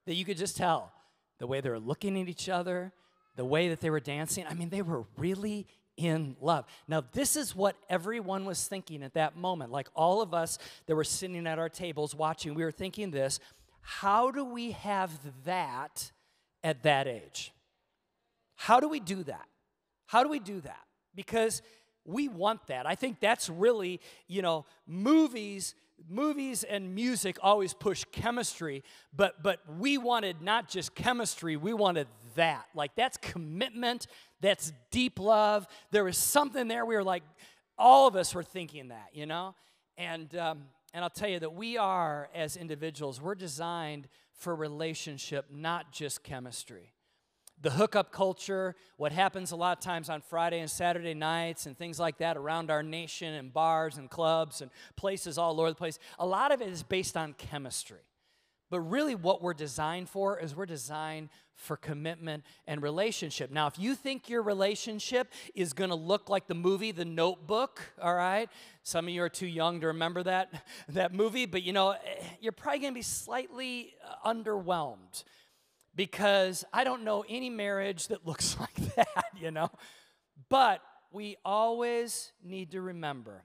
that 0.07 0.15
you 0.15 0.25
could 0.25 0.37
just 0.37 0.57
tell 0.57 0.93
the 1.39 1.47
way 1.47 1.61
they're 1.61 1.79
looking 1.79 2.21
at 2.21 2.29
each 2.29 2.49
other, 2.49 2.93
the 3.37 3.45
way 3.45 3.69
that 3.69 3.81
they 3.81 3.91
were 3.91 4.01
dancing, 4.01 4.47
I 4.49 4.55
mean, 4.55 4.69
they 4.69 4.83
were 4.83 5.05
really 5.17 5.67
in 5.97 6.37
love. 6.41 6.65
Now, 6.89 7.03
this 7.13 7.37
is 7.37 7.55
what 7.55 7.77
everyone 7.89 8.45
was 8.45 8.67
thinking 8.67 9.03
at 9.03 9.15
that 9.15 9.37
moment. 9.37 9.71
Like 9.71 9.89
all 9.95 10.23
of 10.23 10.35
us 10.35 10.59
that 10.87 10.97
were 10.97 11.05
sitting 11.05 11.47
at 11.47 11.59
our 11.59 11.69
tables 11.69 12.15
watching, 12.15 12.55
we 12.55 12.65
were 12.65 12.71
thinking 12.71 13.11
this 13.11 13.39
how 13.83 14.31
do 14.31 14.45
we 14.45 14.73
have 14.73 15.11
that 15.45 16.13
at 16.63 16.85
that 16.85 17.09
age? 17.09 17.53
How 18.55 18.79
do 18.79 18.89
we 18.89 19.01
do 19.01 19.25
that? 19.25 19.47
How 20.07 20.23
do 20.23 20.29
we 20.29 20.39
do 20.39 20.61
that? 20.61 20.85
Because 21.15 21.63
we 22.05 22.29
want 22.29 22.67
that. 22.69 22.87
I 22.87 22.95
think 22.95 23.19
that's 23.21 23.49
really, 23.49 24.01
you 24.29 24.43
know, 24.43 24.65
movies 24.87 25.75
movies 26.09 26.65
and 26.65 26.95
music 26.95 27.39
always 27.43 27.75
push 27.75 28.05
chemistry, 28.11 28.83
but 29.15 29.43
but 29.43 29.61
we 29.79 29.99
wanted 29.99 30.43
not 30.43 30.69
just 30.69 30.95
chemistry, 30.95 31.57
we 31.57 31.73
wanted 31.73 32.07
that. 32.35 32.67
Like 32.75 32.95
that's 32.95 33.17
commitment, 33.17 34.07
that's 34.41 34.73
deep 34.91 35.19
love. 35.19 35.67
There 35.91 36.05
was 36.05 36.19
something 36.19 36.69
there. 36.69 36.85
We 36.85 36.95
were 36.95 37.05
like, 37.05 37.23
all 37.79 38.07
of 38.07 38.17
us 38.17 38.35
were 38.35 38.43
thinking 38.43 38.89
that, 38.89 39.11
you 39.13 39.27
know. 39.27 39.55
And 39.97 40.35
um, 40.37 40.65
and 40.95 41.03
I'll 41.05 41.11
tell 41.11 41.29
you 41.29 41.41
that 41.41 41.55
we 41.55 41.79
are 41.79 42.29
as 42.35 42.57
individuals, 42.57 43.21
we're 43.21 43.35
designed 43.35 44.09
for 44.35 44.55
relationship, 44.55 45.47
not 45.51 45.93
just 45.93 46.23
chemistry 46.23 46.93
the 47.63 47.71
hookup 47.71 48.13
culture, 48.13 48.75
what 48.97 49.13
happens 49.13 49.53
a 49.53 49.57
lot 49.57 49.79
of 49.79 49.83
times 49.83 50.11
on 50.11 50.21
Friday 50.21 50.59
and 50.59 50.71
Saturday 50.71 51.15
nights 51.15 51.67
and 51.67 51.79
things 51.79 51.99
like 51.99 52.19
that 52.19 52.37
around 52.37 52.71
our 52.71 52.83
nation 52.83 53.33
and 53.35 53.53
bars 53.53 53.99
and 53.99 54.11
clubs 54.11 54.61
and 54.61 54.71
places 54.97 55.39
all 55.39 55.61
over 55.61 55.71
the 55.71 55.77
place, 55.77 55.99
a 56.19 56.27
lot 56.27 56.53
of 56.53 56.61
it 56.61 56.69
is 56.69 56.83
based 56.83 57.17
on 57.17 57.33
chemistry. 57.35 58.01
But 58.73 58.81
really, 58.81 59.15
what 59.15 59.43
we're 59.43 59.53
designed 59.53 60.09
for 60.09 60.39
is 60.39 60.57
we're 60.57 60.65
designed 60.65 61.29
for 61.53 61.77
commitment 61.77 62.43
and 62.67 62.81
relationship. 62.81 63.51
Now, 63.51 63.67
if 63.67 63.79
you 63.79 63.95
think 63.95 64.31
your 64.31 64.41
relationship 64.41 65.31
is 65.55 65.75
gonna 65.75 65.95
look 65.95 66.31
like 66.31 66.47
the 66.47 66.55
movie 66.55 66.91
The 66.91 67.05
Notebook, 67.05 67.83
all 68.01 68.15
right, 68.15 68.49
some 68.83 69.09
of 69.09 69.11
you 69.13 69.23
are 69.25 69.29
too 69.29 69.47
young 69.47 69.83
to 69.83 69.89
remember 69.89 70.23
that, 70.23 70.65
that 70.89 71.13
movie, 71.13 71.45
but 71.45 71.63
you 71.63 71.75
know, 71.75 71.91
eh, 71.91 71.97
you're 72.41 72.53
probably 72.53 72.81
gonna 72.81 72.95
be 72.95 73.03
slightly 73.03 73.93
uh, 74.09 74.33
underwhelmed 74.33 75.25
because 75.95 76.65
I 76.73 76.85
don't 76.85 77.05
know 77.05 77.27
any 77.29 77.51
marriage 77.51 78.09
that 78.09 78.27
looks 78.27 78.57
like 78.61 78.95
that, 78.95 79.25
you 79.37 79.51
know. 79.51 79.71
But 80.49 80.81
we 81.11 81.37
always 81.45 82.33
need 82.43 82.71
to 82.71 82.81
remember 82.81 83.45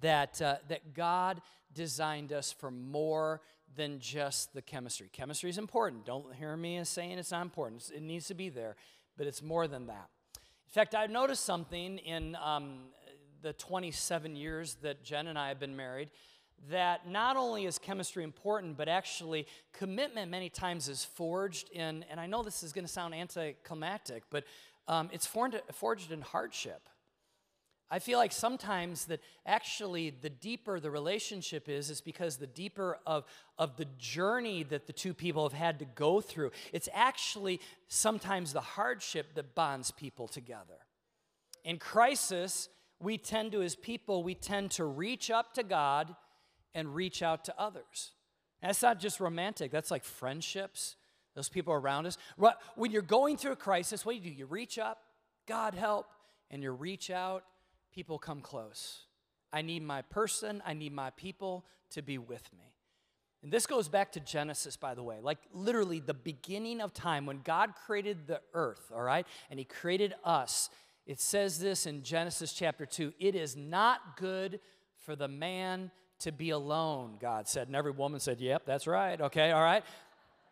that, 0.00 0.40
uh, 0.40 0.58
that 0.68 0.94
God 0.94 1.42
designed 1.74 2.32
us 2.32 2.52
for 2.52 2.70
more 2.70 3.40
than 3.76 4.00
just 4.00 4.52
the 4.54 4.62
chemistry. 4.62 5.08
Chemistry 5.12 5.50
is 5.50 5.58
important. 5.58 6.04
Don't 6.04 6.34
hear 6.34 6.56
me 6.56 6.78
as 6.78 6.88
saying 6.88 7.18
it's 7.18 7.30
not 7.30 7.42
important. 7.42 7.90
It 7.94 8.02
needs 8.02 8.26
to 8.28 8.34
be 8.34 8.48
there, 8.48 8.76
but 9.16 9.26
it's 9.26 9.42
more 9.42 9.66
than 9.68 9.86
that. 9.86 10.08
In 10.34 10.72
fact, 10.72 10.94
I've 10.94 11.10
noticed 11.10 11.44
something 11.44 11.98
in 11.98 12.36
um, 12.36 12.88
the 13.42 13.52
27 13.54 14.36
years 14.36 14.76
that 14.82 15.02
Jen 15.02 15.28
and 15.28 15.38
I 15.38 15.48
have 15.48 15.58
been 15.58 15.76
married 15.76 16.10
that 16.70 17.08
not 17.08 17.36
only 17.36 17.66
is 17.66 17.78
chemistry 17.78 18.24
important, 18.24 18.76
but 18.76 18.88
actually 18.88 19.46
commitment 19.72 20.30
many 20.30 20.48
times 20.48 20.88
is 20.88 21.04
forged 21.04 21.70
in, 21.70 22.04
and 22.10 22.18
I 22.18 22.26
know 22.26 22.42
this 22.42 22.62
is 22.62 22.72
going 22.72 22.84
to 22.84 22.92
sound 22.92 23.14
anticlimactic, 23.14 24.24
but 24.30 24.44
um, 24.88 25.08
it's 25.12 25.26
forged, 25.26 25.60
forged 25.72 26.10
in 26.10 26.20
hardship. 26.20 26.88
I 27.90 28.00
feel 28.00 28.18
like 28.18 28.32
sometimes 28.32 29.06
that 29.06 29.20
actually 29.46 30.10
the 30.10 30.28
deeper 30.28 30.78
the 30.78 30.90
relationship 30.90 31.68
is, 31.68 31.88
is 31.88 32.02
because 32.02 32.36
the 32.36 32.46
deeper 32.46 32.98
of, 33.06 33.24
of 33.56 33.76
the 33.76 33.86
journey 33.96 34.62
that 34.64 34.86
the 34.86 34.92
two 34.92 35.14
people 35.14 35.48
have 35.48 35.58
had 35.58 35.78
to 35.78 35.86
go 35.86 36.20
through. 36.20 36.50
It's 36.72 36.88
actually 36.92 37.60
sometimes 37.88 38.52
the 38.52 38.60
hardship 38.60 39.34
that 39.34 39.54
bonds 39.54 39.90
people 39.90 40.28
together. 40.28 40.76
In 41.64 41.78
crisis, 41.78 42.68
we 43.00 43.16
tend 43.16 43.52
to, 43.52 43.62
as 43.62 43.74
people, 43.74 44.22
we 44.22 44.34
tend 44.34 44.70
to 44.72 44.84
reach 44.84 45.30
up 45.30 45.54
to 45.54 45.62
God 45.62 46.14
and 46.74 46.94
reach 46.94 47.22
out 47.22 47.44
to 47.46 47.54
others. 47.58 48.12
And 48.60 48.68
that's 48.68 48.82
not 48.82 48.98
just 48.98 49.18
romantic, 49.18 49.70
that's 49.70 49.90
like 49.90 50.04
friendships, 50.04 50.96
those 51.34 51.48
people 51.48 51.72
around 51.72 52.06
us. 52.06 52.18
When 52.74 52.90
you're 52.90 53.02
going 53.02 53.38
through 53.38 53.52
a 53.52 53.56
crisis, 53.56 54.04
what 54.04 54.12
do 54.12 54.18
you 54.18 54.30
do? 54.30 54.36
You 54.36 54.46
reach 54.46 54.78
up, 54.78 54.98
God 55.46 55.74
help, 55.74 56.06
and 56.50 56.62
you 56.62 56.72
reach 56.72 57.10
out, 57.10 57.44
people 57.92 58.18
come 58.18 58.40
close. 58.40 59.06
I 59.52 59.62
need 59.62 59.82
my 59.82 60.02
person, 60.02 60.62
I 60.66 60.74
need 60.74 60.92
my 60.92 61.10
people 61.10 61.64
to 61.90 62.02
be 62.02 62.18
with 62.18 62.44
me. 62.56 62.74
And 63.42 63.52
this 63.52 63.66
goes 63.66 63.88
back 63.88 64.12
to 64.12 64.20
Genesis, 64.20 64.76
by 64.76 64.94
the 64.94 65.02
way, 65.02 65.18
like 65.22 65.38
literally 65.52 66.00
the 66.00 66.14
beginning 66.14 66.80
of 66.80 66.92
time 66.92 67.24
when 67.24 67.40
God 67.42 67.74
created 67.86 68.26
the 68.26 68.40
earth, 68.52 68.90
all 68.94 69.02
right? 69.02 69.26
And 69.50 69.58
He 69.58 69.64
created 69.64 70.14
us. 70.24 70.70
It 71.06 71.20
says 71.20 71.58
this 71.58 71.86
in 71.86 72.02
Genesis 72.02 72.52
chapter 72.52 72.84
2 72.84 73.14
it 73.18 73.34
is 73.34 73.56
not 73.56 74.16
good 74.16 74.60
for 74.96 75.14
the 75.14 75.28
man 75.28 75.90
to 76.20 76.32
be 76.32 76.50
alone, 76.50 77.16
God 77.20 77.48
said. 77.48 77.68
And 77.68 77.76
every 77.76 77.92
woman 77.92 78.20
said, 78.20 78.40
Yep, 78.40 78.66
that's 78.66 78.86
right. 78.86 79.20
Okay, 79.20 79.52
all 79.52 79.62
right. 79.62 79.84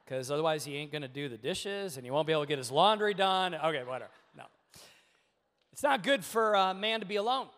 Because 0.04 0.30
otherwise 0.30 0.64
he 0.64 0.76
ain't 0.76 0.92
to 0.92 1.08
do 1.08 1.28
the 1.28 1.36
dishes 1.36 1.96
and 1.96 2.06
he 2.06 2.12
won't 2.12 2.28
be 2.28 2.32
able 2.32 2.44
to 2.44 2.48
get 2.48 2.58
his 2.58 2.70
laundry 2.70 3.12
done. 3.12 3.56
Okay, 3.56 3.82
whatever. 3.82 4.10
It's 5.76 5.82
not 5.82 6.02
good 6.02 6.24
for 6.24 6.54
a 6.54 6.72
man 6.72 7.00
to 7.00 7.06
be 7.06 7.16
alone. 7.16 7.48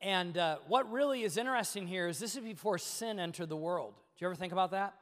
And 0.00 0.38
uh, 0.38 0.56
what 0.66 0.90
really 0.90 1.24
is 1.24 1.36
interesting 1.36 1.86
here 1.86 2.08
is 2.08 2.18
this 2.18 2.36
is 2.36 2.42
before 2.42 2.78
sin 2.78 3.20
entered 3.20 3.50
the 3.50 3.56
world. 3.56 3.92
Do 3.96 4.24
you 4.24 4.28
ever 4.28 4.34
think 4.34 4.54
about 4.54 4.70
that? 4.70 4.94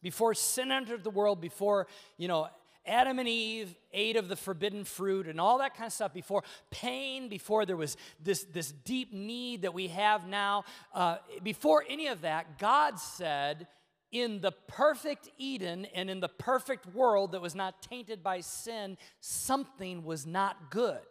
Before 0.00 0.32
sin 0.32 0.72
entered 0.72 1.04
the 1.04 1.10
world, 1.10 1.42
before, 1.42 1.86
you 2.16 2.26
know, 2.26 2.48
Adam 2.86 3.18
and 3.18 3.28
Eve 3.28 3.74
ate 3.92 4.16
of 4.16 4.28
the 4.28 4.36
forbidden 4.36 4.82
fruit 4.84 5.26
and 5.26 5.38
all 5.38 5.58
that 5.58 5.74
kind 5.74 5.88
of 5.88 5.92
stuff 5.92 6.14
before 6.14 6.42
pain, 6.70 7.28
before 7.28 7.66
there 7.66 7.76
was 7.76 7.98
this, 8.18 8.44
this 8.44 8.72
deep 8.72 9.12
need 9.12 9.60
that 9.60 9.74
we 9.74 9.88
have 9.88 10.26
now, 10.26 10.64
uh, 10.94 11.18
before 11.42 11.84
any 11.86 12.06
of 12.06 12.22
that, 12.22 12.58
God 12.58 12.98
said, 12.98 13.66
in 14.10 14.40
the 14.40 14.52
perfect 14.52 15.28
Eden 15.36 15.84
and 15.94 16.08
in 16.08 16.20
the 16.20 16.30
perfect 16.30 16.86
world 16.94 17.32
that 17.32 17.42
was 17.42 17.54
not 17.54 17.82
tainted 17.82 18.22
by 18.22 18.40
sin, 18.40 18.96
something 19.20 20.02
was 20.02 20.24
not 20.24 20.70
good. 20.70 21.02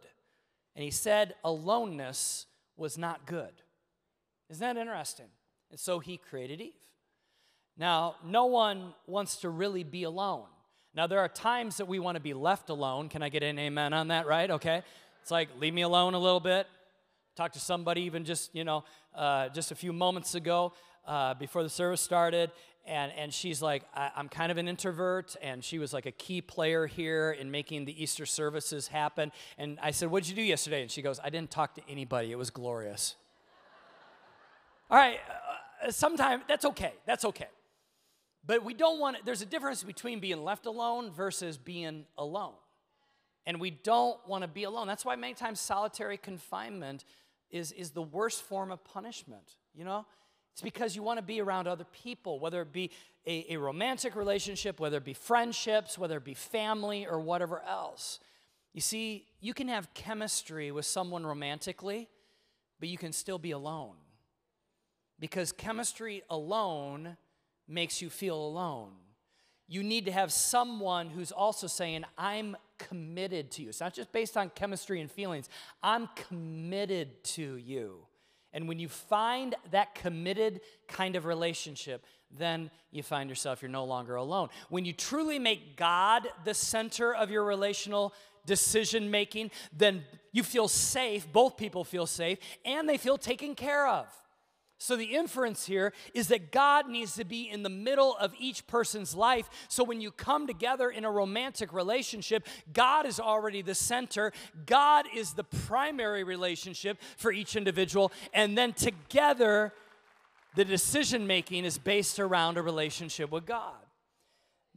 And 0.77 0.83
he 0.83 0.91
said, 0.91 1.33
aloneness 1.43 2.45
was 2.77 2.99
not 2.99 3.25
good. 3.25 3.51
Isn't 4.51 4.61
that 4.61 4.79
interesting? 4.79 5.25
And 5.71 5.79
so 5.79 5.97
he 5.97 6.17
created 6.17 6.61
Eve. 6.61 6.73
Now, 7.79 8.15
no 8.23 8.45
one 8.45 8.93
wants 9.07 9.37
to 9.37 9.49
really 9.49 9.83
be 9.83 10.03
alone. 10.03 10.45
Now, 10.93 11.07
there 11.07 11.17
are 11.17 11.27
times 11.27 11.77
that 11.77 11.87
we 11.87 11.97
want 11.97 12.15
to 12.15 12.21
be 12.21 12.35
left 12.35 12.69
alone. 12.69 13.09
Can 13.09 13.23
I 13.23 13.29
get 13.29 13.41
an 13.41 13.57
amen 13.57 13.91
on 13.93 14.09
that, 14.09 14.27
right? 14.27 14.51
Okay. 14.51 14.83
It's 15.23 15.31
like, 15.31 15.49
leave 15.59 15.73
me 15.73 15.81
alone 15.81 16.13
a 16.13 16.19
little 16.19 16.39
bit. 16.39 16.67
Talk 17.35 17.53
to 17.53 17.59
somebody 17.59 18.01
even 18.01 18.23
just, 18.23 18.53
you 18.53 18.63
know, 18.63 18.83
uh, 19.15 19.49
just 19.49 19.71
a 19.71 19.75
few 19.75 19.91
moments 19.91 20.35
ago 20.35 20.73
uh, 21.07 21.33
before 21.33 21.63
the 21.63 21.69
service 21.69 22.01
started, 22.01 22.51
and, 22.87 23.11
and 23.17 23.33
she's 23.33 23.61
like, 23.61 23.83
I, 23.93 24.11
am 24.15 24.29
kind 24.29 24.51
of 24.51 24.57
an 24.57 24.67
introvert, 24.67 25.35
and 25.41 25.63
she 25.63 25.77
was 25.77 25.93
like 25.93 26.05
a 26.05 26.11
key 26.11 26.41
player 26.41 26.87
here 26.87 27.31
in 27.31 27.51
making 27.51 27.85
the 27.85 28.01
Easter 28.01 28.25
services 28.25 28.87
happen. 28.87 29.31
And 29.57 29.77
I 29.81 29.91
said, 29.91 30.09
What 30.09 30.23
did 30.23 30.29
you 30.29 30.35
do 30.35 30.41
yesterday? 30.41 30.81
And 30.81 30.89
she 30.89 31.01
goes, 31.01 31.19
I 31.23 31.29
didn't 31.29 31.51
talk 31.51 31.75
to 31.75 31.81
anybody. 31.89 32.31
It 32.31 32.37
was 32.37 32.49
glorious. 32.49 33.15
All 34.89 34.97
right, 34.97 35.19
uh, 35.85 35.91
sometimes 35.91 36.43
that's 36.47 36.65
okay. 36.65 36.93
That's 37.05 37.25
okay. 37.25 37.47
But 38.45 38.63
we 38.63 38.73
don't 38.73 38.99
want, 38.99 39.17
there's 39.25 39.41
a 39.41 39.45
difference 39.45 39.83
between 39.83 40.21
being 40.21 40.43
left 40.43 40.65
alone 40.65 41.11
versus 41.11 41.57
being 41.57 42.05
alone. 42.17 42.53
And 43.45 43.59
we 43.59 43.71
don't 43.71 44.17
want 44.27 44.43
to 44.43 44.47
be 44.47 44.63
alone. 44.63 44.87
That's 44.87 45.03
why 45.03 45.17
many 45.17 45.33
times 45.33 45.59
solitary 45.59 46.17
confinement 46.17 47.03
is, 47.49 47.73
is 47.73 47.91
the 47.91 48.01
worst 48.01 48.43
form 48.43 48.71
of 48.71 48.83
punishment, 48.85 49.55
you 49.75 49.83
know? 49.83 50.05
It's 50.57 50.63
because 50.63 50.95
you 50.95 51.03
want 51.03 51.19
to 51.19 51.23
be 51.23 51.39
around 51.39 51.67
other 51.67 51.83
people, 51.83 52.39
whether 52.39 52.63
it 52.63 52.73
be 52.73 52.89
a, 53.27 53.45
a 53.53 53.57
romantic 53.57 54.15
relationship, 54.15 54.79
whether 54.79 54.97
it 54.97 55.03
be 55.03 55.13
friendships, 55.13 55.99
whether 55.99 56.17
it 56.17 56.23
be 56.23 56.33
family, 56.33 57.05
or 57.05 57.19
whatever 57.19 57.61
else. 57.61 58.19
You 58.73 58.81
see, 58.81 59.27
you 59.39 59.53
can 59.53 59.67
have 59.67 59.93
chemistry 59.93 60.71
with 60.71 60.87
someone 60.87 61.27
romantically, 61.27 62.09
but 62.79 62.89
you 62.89 62.97
can 62.97 63.13
still 63.13 63.37
be 63.37 63.51
alone. 63.51 63.97
Because 65.19 65.51
chemistry 65.51 66.23
alone 66.27 67.17
makes 67.67 68.01
you 68.01 68.09
feel 68.09 68.35
alone. 68.35 68.93
You 69.67 69.83
need 69.83 70.05
to 70.05 70.11
have 70.11 70.33
someone 70.33 71.11
who's 71.11 71.31
also 71.31 71.67
saying, 71.67 72.03
I'm 72.17 72.57
committed 72.79 73.51
to 73.51 73.61
you. 73.61 73.69
It's 73.69 73.79
not 73.79 73.93
just 73.93 74.11
based 74.11 74.35
on 74.35 74.49
chemistry 74.55 75.01
and 75.01 75.11
feelings, 75.11 75.49
I'm 75.83 76.09
committed 76.15 77.23
to 77.25 77.57
you. 77.57 78.06
And 78.57 78.67
when 78.67 78.79
you 78.79 78.89
find 78.89 79.53
that 79.69 79.93
committed 79.93 80.61
kind 80.87 81.15
of 81.15 81.25
relationship, 81.25 82.03
then 82.35 82.71
you 82.89 83.03
find 83.03 83.29
yourself 83.29 83.61
you're 83.61 83.69
no 83.69 83.85
longer 83.85 84.15
alone. 84.15 84.49
When 84.69 84.83
you 84.83 84.93
truly 84.93 85.37
make 85.37 85.77
God 85.77 86.27
the 86.43 86.55
center 86.55 87.13
of 87.13 87.29
your 87.29 87.43
relational 87.43 88.15
decision 88.47 89.11
making, 89.11 89.51
then 89.71 90.03
you 90.31 90.41
feel 90.41 90.67
safe, 90.67 91.31
both 91.31 91.55
people 91.55 91.83
feel 91.83 92.07
safe, 92.07 92.39
and 92.65 92.89
they 92.89 92.97
feel 92.97 93.19
taken 93.19 93.53
care 93.53 93.87
of. 93.87 94.07
So, 94.79 94.95
the 94.95 95.15
inference 95.15 95.65
here 95.65 95.91
is 96.13 96.27
that 96.27 96.51
God 96.51 96.87
needs 96.87 97.15
to 97.15 97.25
be 97.25 97.49
in 97.49 97.63
the 97.63 97.69
middle 97.69 98.15
of 98.17 98.33
each 98.39 98.67
person's 98.67 99.15
life. 99.15 99.49
So, 99.69 99.83
when 99.83 100.01
you 100.01 100.11
come 100.11 100.45
together 100.45 100.89
in 100.89 101.03
a 101.03 101.09
romantic 101.09 101.73
relationship, 101.73 102.47
God 102.73 103.07
is 103.07 103.19
already 103.19 103.63
the 103.63 103.73
center. 103.73 104.31
God 104.67 105.07
is 105.15 105.33
the 105.33 105.43
primary 105.43 106.23
relationship 106.23 106.99
for 107.17 107.31
each 107.31 107.55
individual. 107.55 108.11
And 108.33 108.55
then 108.55 108.73
together, 108.73 109.73
the 110.55 110.63
decision 110.63 111.25
making 111.25 111.65
is 111.65 111.79
based 111.79 112.19
around 112.19 112.57
a 112.57 112.61
relationship 112.61 113.31
with 113.31 113.47
God. 113.47 113.73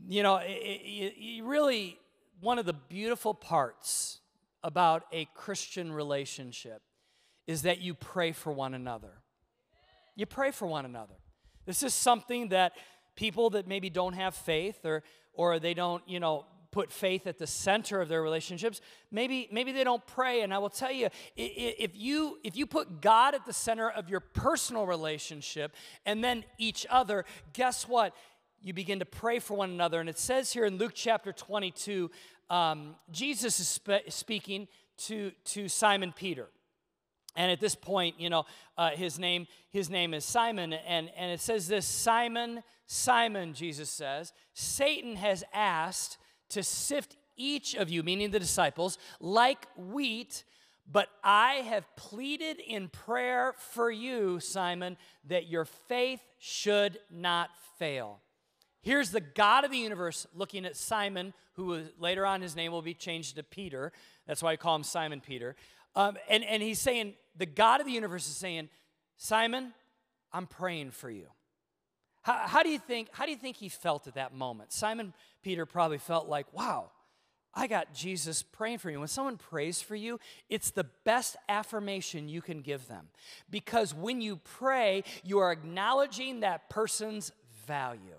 You 0.09 0.23
know, 0.23 0.37
it, 0.37 0.51
it, 0.51 1.15
it 1.19 1.45
really, 1.45 1.99
one 2.41 2.59
of 2.59 2.65
the 2.65 2.73
beautiful 2.73 3.35
parts 3.35 4.21
about 4.63 5.05
a 5.13 5.27
Christian 5.35 5.93
relationship 5.93 6.81
is 7.47 7.63
that 7.63 7.81
you 7.81 7.93
pray 7.93 8.33
for 8.33 8.51
one 8.51 8.73
another. 8.73 9.20
You 10.21 10.27
pray 10.27 10.51
for 10.51 10.67
one 10.67 10.85
another. 10.85 11.15
This 11.65 11.83
is 11.83 11.95
something 11.95 12.49
that 12.49 12.75
people 13.17 13.49
that 13.51 13.67
maybe 13.67 13.89
don't 13.89 14.13
have 14.13 14.35
faith 14.35 14.85
or 14.85 15.03
or 15.33 15.59
they 15.59 15.73
don't, 15.73 16.07
you 16.07 16.21
know, 16.21 16.45
put 16.73 16.93
faith 16.93 17.27
at 17.27 17.39
the 17.39 17.47
center 17.47 18.03
of 18.03 18.11
their 18.11 18.23
relationships 18.23 18.83
maybe 19.11 19.49
maybe 19.51 19.73
they 19.73 19.83
don't 19.83 20.07
pray. 20.07 20.43
And 20.43 20.53
i 20.53 20.59
will 20.59 20.69
tell 20.69 20.93
you 20.93 21.09
if 21.37 21.93
you 21.97 22.39
if 22.45 22.55
you 22.55 22.67
put 22.67 23.01
god 23.01 23.35
at 23.35 23.47
the 23.47 23.55
center 23.55 23.89
of 23.89 24.11
your 24.11 24.21
personal 24.21 24.85
relationship 24.85 25.75
and 26.05 26.23
then 26.23 26.45
each 26.59 26.87
other 26.91 27.25
guess 27.55 27.89
what? 27.89 28.15
You 28.61 28.75
begin 28.75 28.99
to 28.99 29.07
pray 29.07 29.39
for 29.39 29.57
one 29.57 29.71
another. 29.71 30.01
And 30.01 30.09
it 30.11 30.19
says 30.19 30.53
here 30.53 30.67
in 30.67 30.77
luke 30.77 30.93
chapter 30.95 31.33
22 31.33 32.11
um, 32.51 32.95
jesus 33.11 33.59
is 33.59 33.69
spe- 33.69 34.11
speaking 34.11 34.69
to 34.99 35.33
to 35.45 35.67
simon 35.67 36.13
peter 36.13 36.51
and 37.37 37.51
at 37.51 37.61
this 37.61 37.75
point, 37.75 38.19
you 38.19 38.31
know, 38.31 38.45
uh, 38.77 38.91
his 38.91 39.19
name 39.19 39.47
his 39.71 39.89
name 39.89 40.15
is 40.15 40.25
Simon, 40.25 40.73
and 40.73 41.11
and 41.17 41.31
it 41.31 41.41
says 41.41 41.69
this: 41.69 41.87
Simon, 41.87 42.63
Simon, 42.87 43.55
Jesus 43.55 43.89
says, 43.89 44.33
Satan 44.53 45.17
has 45.17 45.45
asked 45.55 46.19
to 46.51 46.63
sift 46.63 47.17
each 47.37 47.75
of 47.75 47.89
you, 47.89 48.03
meaning 48.03 48.31
the 48.31 48.41
disciples, 48.41 48.99
like 49.21 49.67
wheat. 49.77 50.45
But 50.93 51.09
I 51.23 51.55
have 51.69 51.85
pleaded 51.95 52.59
in 52.59 52.89
prayer 52.89 53.55
for 53.57 53.93
you, 53.93 54.41
Simon, 54.41 54.97
that 55.29 55.47
your 55.47 55.65
faith 55.65 56.21
should 56.39 56.99
not 57.09 57.51
fail. 57.79 58.21
Here's 58.83 59.11
the 59.11 59.21
God 59.21 59.65
of 59.65 59.71
the 59.71 59.79
universe 59.79 60.27
looking 60.35 60.65
at 60.65 60.77
Simon, 60.77 61.33
who 61.53 61.83
later 61.99 62.27
on 62.27 62.43
his 62.43 62.57
name 62.57 62.73
will 62.73 62.83
be 62.83 62.95
changed 62.95 63.37
to 63.37 63.45
Peter. 63.45 63.93
That's 64.27 64.43
why 64.43 64.53
I 64.53 64.57
call 64.57 64.75
him 64.75 64.83
Simon 64.83 65.21
Peter. 65.21 65.55
Um, 65.95 66.17
and, 66.29 66.43
and 66.45 66.63
he's 66.63 66.81
saying, 66.81 67.15
the 67.37 67.47
God 67.47 67.81
of 67.81 67.87
the 67.87 67.93
universe 67.93 68.29
is 68.29 68.37
saying, 68.37 68.69
Simon, 69.17 69.73
I'm 70.33 70.47
praying 70.47 70.93
for 70.93 71.11
you. 71.11 71.27
How, 72.23 72.47
how, 72.47 72.63
do 72.63 72.69
you 72.69 72.79
think, 72.79 73.09
how 73.13 73.25
do 73.25 73.31
you 73.31 73.37
think 73.37 73.57
he 73.57 73.69
felt 73.69 74.07
at 74.07 74.15
that 74.15 74.35
moment? 74.35 74.73
Simon 74.73 75.15
Peter 75.43 75.65
probably 75.67 75.99
felt 75.99 76.29
like, 76.29 76.53
wow, 76.53 76.91
I 77.55 77.67
got 77.67 77.95
Jesus 77.95 78.43
praying 78.43 78.79
for 78.79 78.91
you. 78.91 78.99
When 78.99 79.09
someone 79.09 79.37
prays 79.37 79.83
for 79.83 79.97
you, 79.97 80.21
it's 80.49 80.71
the 80.71 80.87
best 81.05 81.37
affirmation 81.49 82.29
you 82.29 82.43
can 82.43 82.61
give 82.61 82.87
them. 82.89 83.09
Because 83.51 83.95
when 83.95 84.21
you 84.21 84.37
pray, 84.37 85.03
you 85.25 85.39
are 85.39 85.51
acknowledging 85.51 86.41
that 86.41 86.71
person's 86.71 87.33
value. 87.67 88.19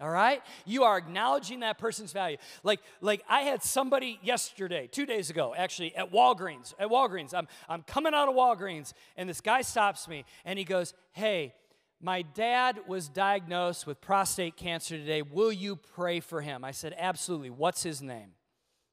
All 0.00 0.10
right? 0.10 0.42
You 0.64 0.84
are 0.84 0.96
acknowledging 0.96 1.60
that 1.60 1.78
person's 1.78 2.12
value. 2.12 2.36
Like, 2.62 2.80
like 3.00 3.22
I 3.28 3.40
had 3.42 3.62
somebody 3.62 4.20
yesterday, 4.22 4.86
two 4.86 5.06
days 5.06 5.28
ago, 5.28 5.54
actually, 5.56 5.94
at 5.96 6.12
Walgreens. 6.12 6.72
At 6.78 6.88
Walgreens. 6.88 7.34
I'm, 7.34 7.48
I'm 7.68 7.82
coming 7.82 8.14
out 8.14 8.28
of 8.28 8.34
Walgreens, 8.34 8.92
and 9.16 9.28
this 9.28 9.40
guy 9.40 9.62
stops 9.62 10.06
me 10.06 10.24
and 10.44 10.58
he 10.58 10.64
goes, 10.64 10.94
Hey, 11.12 11.54
my 12.00 12.22
dad 12.22 12.78
was 12.86 13.08
diagnosed 13.08 13.86
with 13.86 14.00
prostate 14.00 14.56
cancer 14.56 14.96
today. 14.96 15.22
Will 15.22 15.50
you 15.50 15.74
pray 15.74 16.20
for 16.20 16.40
him? 16.42 16.64
I 16.64 16.70
said, 16.70 16.94
Absolutely. 16.96 17.50
What's 17.50 17.82
his 17.82 18.00
name? 18.00 18.34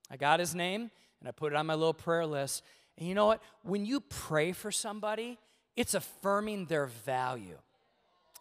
I 0.10 0.18
got 0.18 0.40
his 0.40 0.56
name 0.56 0.90
and 1.20 1.30
I 1.30 1.32
put 1.32 1.54
it 1.54 1.56
on 1.56 1.68
my 1.68 1.76
little 1.76 1.94
prayer 1.94 2.26
list. 2.26 2.64
And 2.98 3.08
you 3.08 3.14
know 3.14 3.28
what? 3.28 3.44
When 3.62 3.86
you 3.86 4.00
pray 4.00 4.54
for 4.54 4.72
somebody, 4.72 5.38
it's 5.76 5.94
affirming 5.94 6.66
their 6.66 6.88
value. 6.88 7.58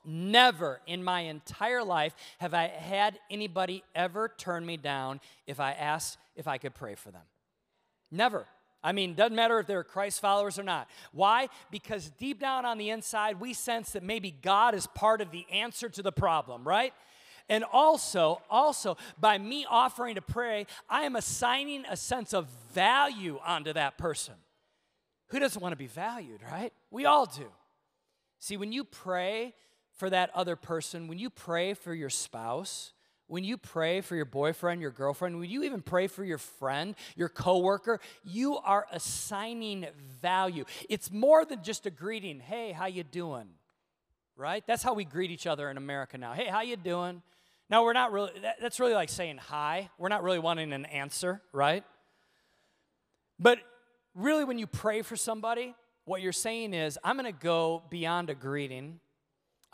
Never 0.04 0.80
in 0.86 1.02
my 1.02 1.20
entire 1.20 1.82
life 1.82 2.14
have 2.38 2.54
I 2.54 2.68
had 2.68 3.18
anybody 3.30 3.82
ever 3.94 4.28
turn 4.36 4.64
me 4.66 4.76
down 4.76 5.20
if 5.46 5.60
I 5.60 5.72
asked 5.72 6.18
if 6.36 6.46
I 6.46 6.58
could 6.58 6.74
pray 6.74 6.94
for 6.94 7.10
them. 7.10 7.22
Never. 8.10 8.46
I 8.82 8.92
mean, 8.92 9.14
doesn't 9.14 9.34
matter 9.34 9.58
if 9.58 9.66
they're 9.66 9.82
Christ 9.82 10.20
followers 10.20 10.58
or 10.58 10.62
not. 10.62 10.88
Why? 11.12 11.48
Because 11.70 12.10
deep 12.18 12.38
down 12.38 12.66
on 12.66 12.76
the 12.76 12.90
inside, 12.90 13.40
we 13.40 13.54
sense 13.54 13.92
that 13.92 14.02
maybe 14.02 14.30
God 14.30 14.74
is 14.74 14.86
part 14.88 15.22
of 15.22 15.30
the 15.30 15.46
answer 15.50 15.88
to 15.88 16.02
the 16.02 16.12
problem, 16.12 16.68
right? 16.68 16.92
And 17.48 17.64
also, 17.64 18.42
also, 18.50 18.96
by 19.18 19.38
me 19.38 19.66
offering 19.68 20.16
to 20.16 20.22
pray, 20.22 20.66
I 20.88 21.02
am 21.02 21.16
assigning 21.16 21.84
a 21.88 21.96
sense 21.96 22.34
of 22.34 22.46
value 22.74 23.38
onto 23.44 23.72
that 23.72 23.96
person. 23.96 24.34
Who 25.28 25.38
doesn't 25.38 25.60
want 25.60 25.72
to 25.72 25.76
be 25.76 25.86
valued, 25.86 26.40
right? 26.42 26.72
We 26.90 27.06
all 27.06 27.26
do. 27.26 27.50
See, 28.38 28.58
when 28.58 28.72
you 28.72 28.84
pray 28.84 29.54
for 29.94 30.10
that 30.10 30.30
other 30.34 30.56
person, 30.56 31.08
when 31.08 31.18
you 31.18 31.30
pray 31.30 31.74
for 31.74 31.94
your 31.94 32.10
spouse, 32.10 32.92
when 33.26 33.44
you 33.44 33.56
pray 33.56 34.00
for 34.00 34.16
your 34.16 34.26
boyfriend, 34.26 34.82
your 34.82 34.90
girlfriend, 34.90 35.38
when 35.38 35.48
you 35.48 35.62
even 35.62 35.80
pray 35.80 36.06
for 36.06 36.24
your 36.24 36.38
friend, 36.38 36.94
your 37.16 37.28
coworker, 37.28 38.00
you 38.22 38.58
are 38.58 38.86
assigning 38.92 39.86
value. 40.20 40.64
It's 40.88 41.10
more 41.10 41.44
than 41.44 41.62
just 41.62 41.86
a 41.86 41.90
greeting. 41.90 42.40
Hey, 42.40 42.72
how 42.72 42.86
you 42.86 43.02
doing? 43.02 43.48
Right? 44.36 44.64
That's 44.66 44.82
how 44.82 44.94
we 44.94 45.04
greet 45.04 45.30
each 45.30 45.46
other 45.46 45.70
in 45.70 45.76
America 45.76 46.18
now. 46.18 46.32
Hey, 46.32 46.46
how 46.46 46.60
you 46.60 46.76
doing? 46.76 47.22
Now, 47.70 47.82
we're 47.84 47.94
not 47.94 48.12
really, 48.12 48.32
that, 48.42 48.56
that's 48.60 48.78
really 48.78 48.92
like 48.92 49.08
saying 49.08 49.38
hi. 49.38 49.88
We're 49.96 50.08
not 50.08 50.22
really 50.22 50.38
wanting 50.38 50.72
an 50.72 50.84
answer, 50.84 51.40
right? 51.52 51.82
But 53.38 53.58
really, 54.14 54.44
when 54.44 54.58
you 54.58 54.66
pray 54.66 55.02
for 55.02 55.16
somebody, 55.16 55.74
what 56.04 56.20
you're 56.20 56.32
saying 56.32 56.74
is, 56.74 56.98
I'm 57.02 57.16
going 57.16 57.32
to 57.32 57.38
go 57.38 57.84
beyond 57.88 58.28
a 58.28 58.34
greeting. 58.34 59.00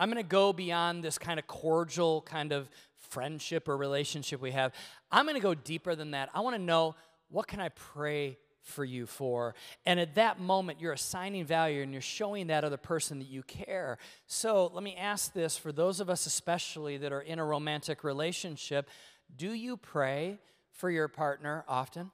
I'm 0.00 0.08
going 0.08 0.16
to 0.16 0.28
go 0.28 0.54
beyond 0.54 1.04
this 1.04 1.18
kind 1.18 1.38
of 1.38 1.46
cordial 1.46 2.22
kind 2.22 2.52
of 2.52 2.70
friendship 3.10 3.68
or 3.68 3.76
relationship 3.76 4.40
we 4.40 4.52
have. 4.52 4.72
I'm 5.12 5.26
going 5.26 5.36
to 5.36 5.42
go 5.42 5.54
deeper 5.54 5.94
than 5.94 6.12
that. 6.12 6.30
I 6.32 6.40
want 6.40 6.56
to 6.56 6.62
know 6.62 6.96
what 7.28 7.46
can 7.46 7.60
I 7.60 7.68
pray 7.68 8.38
for 8.62 8.82
you 8.82 9.04
for. 9.04 9.54
And 9.84 10.00
at 10.00 10.14
that 10.14 10.40
moment, 10.40 10.80
you're 10.80 10.94
assigning 10.94 11.44
value 11.44 11.82
and 11.82 11.92
you're 11.92 12.00
showing 12.00 12.46
that 12.46 12.64
other 12.64 12.78
person 12.78 13.18
that 13.18 13.28
you 13.28 13.42
care. 13.42 13.98
So 14.26 14.70
let 14.72 14.82
me 14.82 14.96
ask 14.96 15.34
this 15.34 15.58
for 15.58 15.70
those 15.70 16.00
of 16.00 16.08
us, 16.08 16.24
especially 16.24 16.96
that 16.96 17.12
are 17.12 17.20
in 17.20 17.38
a 17.38 17.44
romantic 17.44 18.02
relationship 18.02 18.88
do 19.36 19.52
you 19.52 19.76
pray 19.76 20.40
for 20.72 20.90
your 20.90 21.06
partner 21.06 21.64
often? 21.68 22.10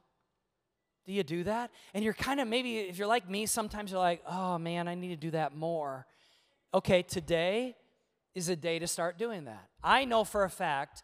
Do 1.06 1.12
you 1.12 1.22
do 1.22 1.44
that? 1.44 1.70
And 1.94 2.04
you're 2.04 2.12
kind 2.12 2.40
of 2.40 2.48
maybe, 2.48 2.78
if 2.78 2.98
you're 2.98 3.06
like 3.06 3.30
me, 3.30 3.46
sometimes 3.46 3.90
you're 3.90 4.00
like, 4.00 4.22
oh 4.28 4.58
man, 4.58 4.86
I 4.86 4.96
need 4.96 5.08
to 5.08 5.16
do 5.16 5.30
that 5.30 5.56
more. 5.56 6.04
Okay, 6.76 7.00
today 7.00 7.74
is 8.34 8.50
a 8.50 8.54
day 8.54 8.78
to 8.78 8.86
start 8.86 9.16
doing 9.16 9.46
that. 9.46 9.66
I 9.82 10.04
know 10.04 10.24
for 10.24 10.44
a 10.44 10.50
fact 10.50 11.02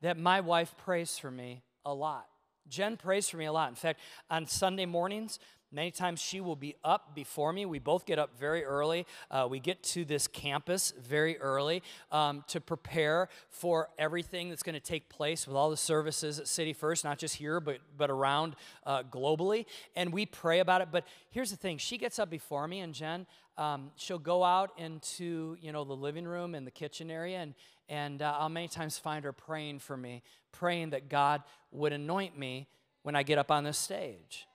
that 0.00 0.16
my 0.16 0.40
wife 0.40 0.74
prays 0.78 1.18
for 1.18 1.30
me 1.30 1.64
a 1.84 1.92
lot. 1.92 2.24
Jen 2.66 2.96
prays 2.96 3.28
for 3.28 3.36
me 3.36 3.44
a 3.44 3.52
lot. 3.52 3.68
In 3.68 3.74
fact, 3.74 4.00
on 4.30 4.46
Sunday 4.46 4.86
mornings, 4.86 5.38
Many 5.74 5.90
times 5.90 6.20
she 6.20 6.40
will 6.40 6.56
be 6.56 6.76
up 6.84 7.14
before 7.14 7.50
me. 7.52 7.64
We 7.64 7.78
both 7.78 8.04
get 8.04 8.18
up 8.18 8.38
very 8.38 8.62
early. 8.62 9.06
Uh, 9.30 9.46
we 9.48 9.58
get 9.58 9.82
to 9.84 10.04
this 10.04 10.28
campus 10.28 10.92
very 11.02 11.38
early 11.38 11.82
um, 12.10 12.44
to 12.48 12.60
prepare 12.60 13.30
for 13.48 13.88
everything 13.98 14.50
that's 14.50 14.62
going 14.62 14.74
to 14.74 14.80
take 14.80 15.08
place 15.08 15.46
with 15.46 15.56
all 15.56 15.70
the 15.70 15.76
services 15.76 16.38
at 16.38 16.46
City 16.46 16.74
First, 16.74 17.04
not 17.04 17.18
just 17.18 17.36
here, 17.36 17.58
but, 17.58 17.78
but 17.96 18.10
around 18.10 18.54
uh, 18.84 19.02
globally. 19.04 19.64
And 19.96 20.12
we 20.12 20.26
pray 20.26 20.60
about 20.60 20.82
it. 20.82 20.88
But 20.92 21.06
here's 21.30 21.50
the 21.50 21.56
thing 21.56 21.78
she 21.78 21.96
gets 21.96 22.18
up 22.18 22.28
before 22.28 22.68
me, 22.68 22.80
and 22.80 22.92
Jen, 22.92 23.26
um, 23.56 23.92
she'll 23.96 24.18
go 24.18 24.44
out 24.44 24.72
into 24.78 25.56
you 25.60 25.72
know 25.72 25.84
the 25.84 25.96
living 25.96 26.26
room 26.26 26.54
and 26.54 26.66
the 26.66 26.70
kitchen 26.70 27.10
area, 27.10 27.38
and, 27.38 27.54
and 27.88 28.22
uh, 28.22 28.36
I'll 28.38 28.48
many 28.48 28.68
times 28.68 28.98
find 28.98 29.24
her 29.24 29.32
praying 29.32 29.78
for 29.78 29.96
me, 29.96 30.22
praying 30.52 30.90
that 30.90 31.08
God 31.08 31.42
would 31.70 31.92
anoint 31.92 32.38
me 32.38 32.68
when 33.02 33.16
I 33.16 33.22
get 33.22 33.38
up 33.38 33.50
on 33.50 33.64
this 33.64 33.78
stage. 33.78 34.46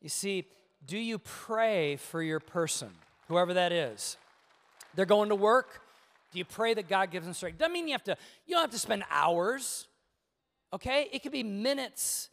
You 0.00 0.08
see, 0.08 0.46
do 0.86 0.98
you 0.98 1.18
pray 1.18 1.96
for 1.96 2.22
your 2.22 2.40
person, 2.40 2.90
whoever 3.28 3.54
that 3.54 3.72
is? 3.72 4.16
They're 4.94 5.06
going 5.06 5.28
to 5.28 5.34
work. 5.34 5.82
Do 6.32 6.38
you 6.38 6.44
pray 6.44 6.74
that 6.74 6.88
God 6.88 7.10
gives 7.10 7.26
them 7.26 7.34
strength? 7.34 7.58
Doesn't 7.58 7.72
mean 7.72 7.88
you 7.88 7.92
have 7.92 8.04
to, 8.04 8.16
you 8.46 8.54
don't 8.54 8.62
have 8.62 8.70
to 8.70 8.78
spend 8.78 9.04
hours, 9.10 9.88
okay? 10.72 11.08
It 11.12 11.22
could 11.22 11.32
be 11.32 11.42
minutes, 11.42 12.30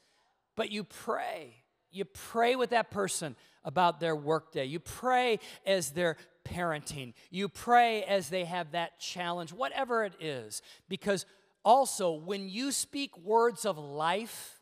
but 0.56 0.71
you 0.71 0.84
pray. 0.84 1.56
You 1.91 2.06
pray 2.06 2.56
with 2.56 2.69
that 2.69 2.91
person 2.91 3.36
about 3.63 3.99
their 3.99 4.15
workday. 4.15 4.65
You 4.65 4.80
pray 4.80 5.39
as 5.65 5.91
they're 5.91 6.17
parenting. 6.45 7.13
You 7.32 7.49
pray 7.49 8.03
as 8.03 8.30
they 8.30 8.45
have 8.45 8.71
that 8.71 8.99
challenge, 8.99 9.51
whatever 9.51 10.06
it 10.06 10.13
is. 10.19 10.62
Because 10.88 11.25
also, 11.65 12.13
when 12.13 12.49
you 12.49 12.71
speak 12.71 13.17
words 13.17 13.65
of 13.65 13.77
life, 13.77 14.57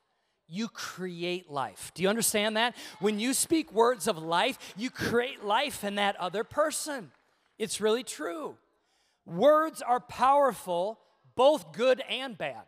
you 0.47 0.67
create 0.67 1.49
life. 1.49 1.91
Do 1.95 2.03
you 2.03 2.10
understand 2.10 2.58
that? 2.58 2.75
When 2.99 3.19
you 3.19 3.34
speak 3.34 3.71
words 3.73 4.08
of 4.08 4.17
life, 4.17 4.58
you 4.77 4.89
create 4.89 5.43
life 5.43 5.84
in 5.84 5.95
that 5.95 6.15
other 6.17 6.43
person. 6.43 7.12
It's 7.58 7.81
really 7.81 8.03
true. 8.03 8.55
Words 9.25 9.81
are 9.81 9.99
powerful, 9.99 10.99
both 11.36 11.71
good 11.71 12.01
and 12.10 12.38
bad. 12.38 12.63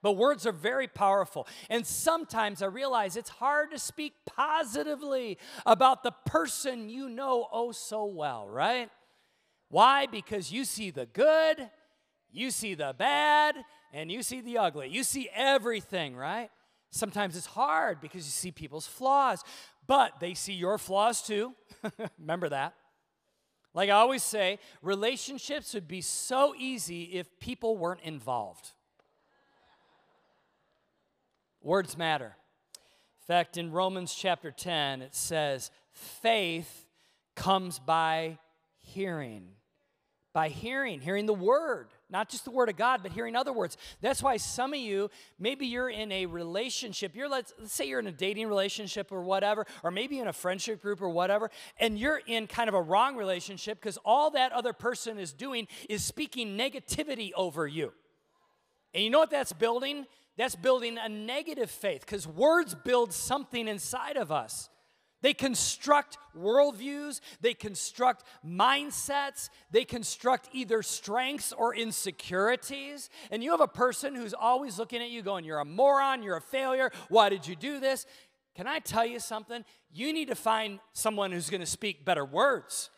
But 0.00 0.12
words 0.12 0.46
are 0.46 0.52
very 0.52 0.86
powerful. 0.86 1.48
And 1.68 1.84
sometimes 1.84 2.62
I 2.62 2.66
realize 2.66 3.16
it's 3.16 3.30
hard 3.30 3.72
to 3.72 3.78
speak 3.78 4.14
positively 4.26 5.38
about 5.66 6.04
the 6.04 6.12
person 6.24 6.88
you 6.88 7.08
know 7.08 7.48
oh 7.50 7.72
so 7.72 8.04
well, 8.04 8.48
right? 8.48 8.90
Why? 9.70 10.06
Because 10.06 10.52
you 10.52 10.64
see 10.64 10.90
the 10.90 11.06
good, 11.06 11.68
you 12.30 12.50
see 12.52 12.74
the 12.74 12.94
bad, 12.96 13.56
and 13.92 14.10
you 14.10 14.22
see 14.22 14.40
the 14.40 14.58
ugly. 14.58 14.88
You 14.88 15.02
see 15.02 15.28
everything, 15.34 16.14
right? 16.14 16.50
Sometimes 16.90 17.36
it's 17.36 17.46
hard 17.46 18.00
because 18.00 18.24
you 18.24 18.30
see 18.30 18.50
people's 18.50 18.86
flaws, 18.86 19.44
but 19.86 20.20
they 20.20 20.34
see 20.34 20.54
your 20.54 20.78
flaws 20.78 21.22
too. 21.22 21.54
Remember 22.18 22.48
that. 22.48 22.74
Like 23.74 23.90
I 23.90 23.94
always 23.94 24.22
say, 24.22 24.58
relationships 24.82 25.74
would 25.74 25.86
be 25.86 26.00
so 26.00 26.54
easy 26.56 27.04
if 27.04 27.38
people 27.38 27.76
weren't 27.76 28.00
involved. 28.02 28.72
Words 31.62 31.98
matter. 31.98 32.36
In 33.22 33.26
fact, 33.26 33.58
in 33.58 33.70
Romans 33.70 34.14
chapter 34.14 34.50
10, 34.50 35.02
it 35.02 35.14
says, 35.14 35.70
faith 35.92 36.86
comes 37.34 37.78
by 37.78 38.38
hearing. 38.78 39.48
By 40.32 40.48
hearing, 40.48 41.00
hearing 41.00 41.26
the 41.26 41.34
word. 41.34 41.88
Not 42.10 42.30
just 42.30 42.44
the 42.44 42.50
word 42.50 42.70
of 42.70 42.76
God, 42.76 43.00
but 43.02 43.12
hearing 43.12 43.36
other 43.36 43.52
words. 43.52 43.76
That's 44.00 44.22
why 44.22 44.38
some 44.38 44.72
of 44.72 44.80
you, 44.80 45.10
maybe 45.38 45.66
you're 45.66 45.90
in 45.90 46.10
a 46.10 46.24
relationship. 46.24 47.14
You're 47.14 47.28
let's, 47.28 47.52
let's 47.58 47.72
say 47.72 47.86
you're 47.86 48.00
in 48.00 48.06
a 48.06 48.12
dating 48.12 48.48
relationship 48.48 49.12
or 49.12 49.22
whatever, 49.22 49.66
or 49.82 49.90
maybe 49.90 50.18
in 50.18 50.26
a 50.26 50.32
friendship 50.32 50.80
group 50.80 51.02
or 51.02 51.10
whatever, 51.10 51.50
and 51.78 51.98
you're 51.98 52.20
in 52.26 52.46
kind 52.46 52.68
of 52.68 52.74
a 52.74 52.80
wrong 52.80 53.16
relationship 53.16 53.78
because 53.78 53.98
all 54.06 54.30
that 54.30 54.52
other 54.52 54.72
person 54.72 55.18
is 55.18 55.34
doing 55.34 55.68
is 55.90 56.02
speaking 56.02 56.56
negativity 56.56 57.32
over 57.36 57.66
you. 57.66 57.92
And 58.94 59.04
you 59.04 59.10
know 59.10 59.18
what 59.18 59.30
that's 59.30 59.52
building? 59.52 60.06
That's 60.38 60.56
building 60.56 60.96
a 60.96 61.10
negative 61.10 61.70
faith 61.70 62.00
because 62.00 62.26
words 62.26 62.74
build 62.74 63.12
something 63.12 63.68
inside 63.68 64.16
of 64.16 64.32
us. 64.32 64.70
They 65.20 65.34
construct 65.34 66.16
worldviews, 66.36 67.20
they 67.40 67.54
construct 67.54 68.24
mindsets, 68.46 69.50
they 69.70 69.84
construct 69.84 70.48
either 70.52 70.82
strengths 70.82 71.52
or 71.52 71.74
insecurities. 71.74 73.10
And 73.30 73.42
you 73.42 73.50
have 73.50 73.60
a 73.60 73.68
person 73.68 74.14
who's 74.14 74.34
always 74.34 74.78
looking 74.78 75.02
at 75.02 75.10
you 75.10 75.22
going, 75.22 75.44
You're 75.44 75.58
a 75.58 75.64
moron, 75.64 76.22
you're 76.22 76.36
a 76.36 76.40
failure, 76.40 76.90
why 77.08 77.28
did 77.28 77.46
you 77.46 77.56
do 77.56 77.80
this? 77.80 78.06
Can 78.54 78.66
I 78.66 78.80
tell 78.80 79.06
you 79.06 79.20
something? 79.20 79.64
You 79.92 80.12
need 80.12 80.28
to 80.28 80.34
find 80.34 80.80
someone 80.92 81.30
who's 81.32 81.48
to 81.60 81.66
speak 81.66 82.04
better 82.04 82.24
words. 82.24 82.90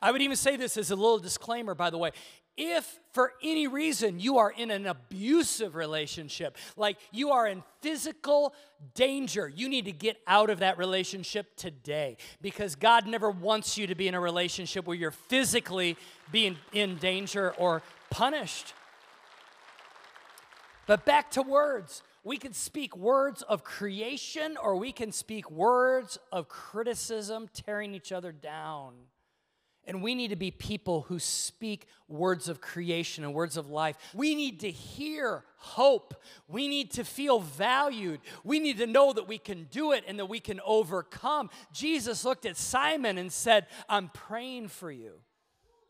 I 0.00 0.12
would 0.12 0.22
even 0.22 0.36
say 0.36 0.56
this 0.56 0.76
as 0.76 0.92
a 0.92 0.96
little 0.96 1.18
disclaimer, 1.18 1.74
by 1.74 1.90
the 1.90 1.98
way. 1.98 2.12
If 2.58 2.98
for 3.12 3.32
any 3.42 3.68
reason 3.68 4.18
you 4.18 4.38
are 4.38 4.50
in 4.50 4.70
an 4.70 4.86
abusive 4.86 5.76
relationship, 5.76 6.58
like 6.76 6.98
you 7.12 7.30
are 7.30 7.46
in 7.46 7.62
physical 7.80 8.52
danger, 8.94 9.48
you 9.48 9.68
need 9.68 9.84
to 9.84 9.92
get 9.92 10.18
out 10.26 10.50
of 10.50 10.58
that 10.58 10.76
relationship 10.76 11.56
today 11.56 12.16
because 12.42 12.74
God 12.74 13.06
never 13.06 13.30
wants 13.30 13.78
you 13.78 13.86
to 13.86 13.94
be 13.94 14.08
in 14.08 14.14
a 14.14 14.20
relationship 14.20 14.86
where 14.86 14.96
you're 14.96 15.12
physically 15.12 15.96
being 16.32 16.58
in 16.72 16.96
danger 16.96 17.54
or 17.56 17.80
punished. 18.10 18.74
But 20.86 21.04
back 21.04 21.30
to 21.32 21.42
words. 21.42 22.02
We 22.24 22.38
can 22.38 22.52
speak 22.52 22.96
words 22.96 23.42
of 23.42 23.62
creation 23.62 24.56
or 24.60 24.76
we 24.76 24.90
can 24.90 25.12
speak 25.12 25.50
words 25.50 26.18
of 26.32 26.48
criticism, 26.48 27.48
tearing 27.54 27.94
each 27.94 28.10
other 28.10 28.32
down. 28.32 28.94
And 29.88 30.02
we 30.02 30.14
need 30.14 30.28
to 30.28 30.36
be 30.36 30.50
people 30.50 31.06
who 31.08 31.18
speak 31.18 31.88
words 32.08 32.48
of 32.50 32.60
creation 32.60 33.24
and 33.24 33.32
words 33.32 33.56
of 33.56 33.70
life. 33.70 33.96
We 34.14 34.34
need 34.34 34.60
to 34.60 34.70
hear 34.70 35.44
hope. 35.56 36.14
We 36.46 36.68
need 36.68 36.92
to 36.92 37.04
feel 37.04 37.40
valued. 37.40 38.20
We 38.44 38.60
need 38.60 38.78
to 38.78 38.86
know 38.86 39.14
that 39.14 39.26
we 39.26 39.38
can 39.38 39.66
do 39.70 39.92
it 39.92 40.04
and 40.06 40.18
that 40.18 40.26
we 40.26 40.40
can 40.40 40.60
overcome. 40.64 41.48
Jesus 41.72 42.22
looked 42.22 42.44
at 42.44 42.58
Simon 42.58 43.16
and 43.16 43.32
said, 43.32 43.66
I'm 43.88 44.10
praying 44.10 44.68
for 44.68 44.92
you. 44.92 45.14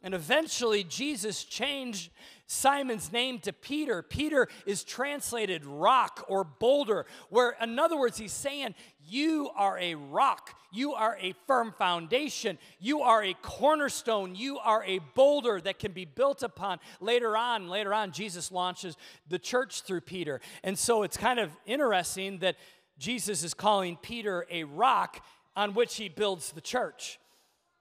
And 0.00 0.14
eventually, 0.14 0.84
Jesus 0.84 1.42
changed 1.42 2.12
Simon's 2.46 3.12
name 3.12 3.40
to 3.40 3.52
Peter. 3.52 4.00
Peter 4.00 4.46
is 4.64 4.84
translated 4.84 5.66
rock 5.66 6.24
or 6.28 6.44
boulder, 6.44 7.04
where, 7.30 7.56
in 7.60 7.76
other 7.80 7.98
words, 7.98 8.16
he's 8.16 8.32
saying, 8.32 8.76
You 9.08 9.50
are 9.56 9.78
a 9.78 9.94
rock. 9.94 10.54
You 10.70 10.92
are 10.92 11.16
a 11.20 11.34
firm 11.46 11.72
foundation. 11.72 12.58
You 12.78 13.00
are 13.00 13.24
a 13.24 13.34
cornerstone. 13.42 14.34
You 14.34 14.58
are 14.58 14.84
a 14.84 15.00
boulder 15.14 15.60
that 15.62 15.78
can 15.78 15.92
be 15.92 16.04
built 16.04 16.42
upon. 16.42 16.78
Later 17.00 17.36
on, 17.36 17.68
later 17.68 17.94
on, 17.94 18.12
Jesus 18.12 18.52
launches 18.52 18.96
the 19.28 19.38
church 19.38 19.82
through 19.82 20.02
Peter. 20.02 20.40
And 20.62 20.78
so 20.78 21.02
it's 21.02 21.16
kind 21.16 21.38
of 21.38 21.50
interesting 21.64 22.38
that 22.38 22.56
Jesus 22.98 23.42
is 23.42 23.54
calling 23.54 23.96
Peter 23.96 24.46
a 24.50 24.64
rock 24.64 25.24
on 25.56 25.74
which 25.74 25.96
he 25.96 26.08
builds 26.08 26.52
the 26.52 26.60
church. 26.60 27.18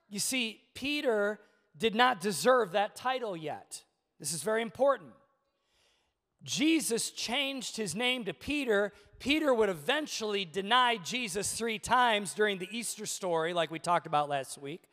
You 0.10 0.20
see, 0.20 0.62
Peter 0.74 1.40
did 1.78 1.94
not 1.94 2.22
deserve 2.22 2.72
that 2.72 2.96
title 2.96 3.36
yet. 3.36 3.84
This 4.20 4.34
is 4.34 4.42
very 4.42 4.62
important. 4.62 5.12
Jesus 6.44 7.10
changed 7.12 7.78
his 7.78 7.96
name 7.96 8.26
to 8.26 8.34
Peter. 8.34 8.94
Peter 9.20 9.54
would 9.54 9.70
eventually 9.70 10.46
deny 10.46 10.98
Jesus 10.98 11.54
three 11.54 11.80
times 11.80 12.34
during 12.34 12.58
the 12.60 12.68
Easter 12.72 13.06
story, 13.06 13.54
like 13.54 13.72
we 13.72 13.80
talked 13.80 14.08
about 14.08 14.30
last 14.30 14.58
week. 14.58 14.84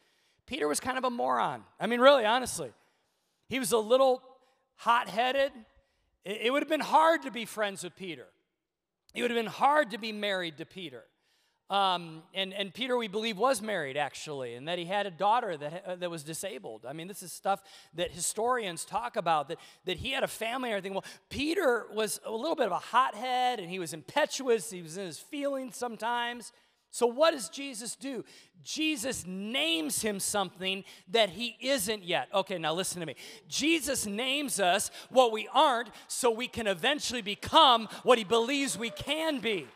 Peter 0.46 0.68
was 0.68 0.80
kind 0.80 0.98
of 0.98 1.04
a 1.04 1.10
moron. 1.10 1.64
I 1.78 1.86
mean, 1.86 2.00
really, 2.00 2.24
honestly. 2.24 2.72
He 3.48 3.58
was 3.58 3.72
a 3.72 3.78
little 3.78 4.22
hot 4.76 5.08
headed. 5.08 5.52
It 6.24 6.52
would 6.52 6.62
have 6.62 6.68
been 6.68 6.80
hard 6.80 7.22
to 7.22 7.30
be 7.30 7.44
friends 7.44 7.84
with 7.84 7.96
Peter, 7.96 8.26
it 9.14 9.22
would 9.22 9.30
have 9.30 9.38
been 9.38 9.46
hard 9.46 9.90
to 9.90 9.98
be 9.98 10.12
married 10.12 10.58
to 10.58 10.66
Peter. 10.66 11.04
Um, 11.70 12.22
and, 12.34 12.52
and 12.52 12.74
Peter, 12.74 12.96
we 12.96 13.08
believe, 13.08 13.38
was 13.38 13.62
married 13.62 13.96
actually, 13.96 14.54
and 14.54 14.68
that 14.68 14.78
he 14.78 14.84
had 14.84 15.06
a 15.06 15.10
daughter 15.10 15.56
that, 15.56 15.84
uh, 15.86 15.96
that 15.96 16.10
was 16.10 16.22
disabled. 16.22 16.84
I 16.86 16.92
mean, 16.92 17.08
this 17.08 17.22
is 17.22 17.32
stuff 17.32 17.62
that 17.94 18.10
historians 18.10 18.84
talk 18.84 19.16
about, 19.16 19.48
that, 19.48 19.58
that 19.86 19.96
he 19.96 20.10
had 20.10 20.22
a 20.22 20.28
family 20.28 20.70
and 20.70 20.76
everything. 20.76 20.92
Well, 20.92 21.06
Peter 21.30 21.86
was 21.94 22.20
a 22.26 22.30
little 22.30 22.54
bit 22.54 22.66
of 22.66 22.72
a 22.72 22.78
hothead, 22.78 23.60
and 23.60 23.70
he 23.70 23.78
was 23.78 23.94
impetuous, 23.94 24.70
he 24.70 24.82
was 24.82 24.98
in 24.98 25.06
his 25.06 25.18
feelings 25.18 25.76
sometimes. 25.76 26.52
So, 26.90 27.06
what 27.06 27.32
does 27.32 27.48
Jesus 27.48 27.96
do? 27.96 28.24
Jesus 28.62 29.26
names 29.26 30.00
him 30.00 30.20
something 30.20 30.84
that 31.08 31.30
he 31.30 31.56
isn't 31.60 32.04
yet. 32.04 32.28
Okay, 32.32 32.56
now 32.56 32.72
listen 32.72 33.00
to 33.00 33.06
me. 33.06 33.16
Jesus 33.48 34.06
names 34.06 34.60
us 34.60 34.92
what 35.10 35.32
we 35.32 35.48
aren't 35.52 35.88
so 36.06 36.30
we 36.30 36.46
can 36.46 36.66
eventually 36.66 37.20
become 37.20 37.88
what 38.04 38.18
he 38.18 38.22
believes 38.22 38.78
we 38.78 38.90
can 38.90 39.40
be. 39.40 39.66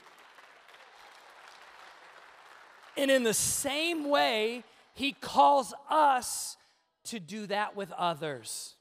And 2.98 3.12
in 3.12 3.22
the 3.22 3.32
same 3.32 4.10
way, 4.10 4.64
He 4.92 5.12
calls 5.12 5.72
us 5.88 6.56
to 7.04 7.20
do 7.20 7.46
that 7.46 7.76
with 7.76 7.92
others. 7.92 8.74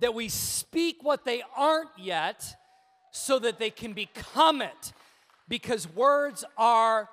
That 0.00 0.14
we 0.14 0.28
speak 0.28 0.96
what 1.02 1.24
they 1.24 1.42
aren't 1.56 1.96
yet 1.96 2.56
so 3.12 3.38
that 3.38 3.60
they 3.60 3.70
can 3.70 3.92
become 3.92 4.60
it. 4.60 4.92
Because 5.48 5.88
words 5.88 6.44
are 6.58 7.08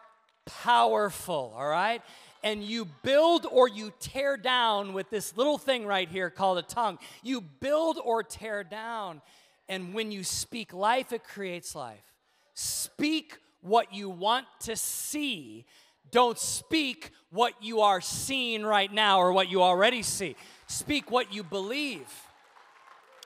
powerful, 0.46 1.54
all 1.56 1.68
right? 1.68 2.02
And 2.44 2.64
you 2.64 2.86
build 3.04 3.46
or 3.52 3.68
you 3.68 3.94
tear 4.00 4.36
down 4.36 4.94
with 4.94 5.12
this 5.12 5.38
little 5.38 5.60
thing 5.60 5.86
right 5.86 6.10
here 6.10 6.32
called 6.32 6.58
a 6.58 6.64
tongue. 6.64 6.98
You 7.22 7.42
build 7.42 8.00
or 8.04 8.24
tear 8.24 8.64
down. 8.64 9.22
And 9.68 9.94
when 9.94 10.12
you 10.12 10.24
speak 10.24 10.74
life, 10.74 11.14
it 11.14 11.24
creates 11.24 11.76
life. 11.76 12.16
Speak 12.56 13.38
what 13.62 13.94
you 13.94 14.10
want 14.10 14.48
to 14.62 14.76
see 14.76 15.66
don't 16.12 16.38
speak 16.38 17.12
what 17.32 17.54
you 17.62 17.82
are 17.82 18.02
seeing 18.02 18.64
right 18.64 18.92
now 18.92 19.20
or 19.20 19.32
what 19.32 19.50
you 19.50 19.62
already 19.62 20.02
see. 20.02 20.36
Speak 20.68 21.12
what 21.12 21.34
you 21.34 21.44
believe 21.44 22.08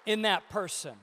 in 0.05 0.23
that 0.23 0.49
person. 0.49 0.93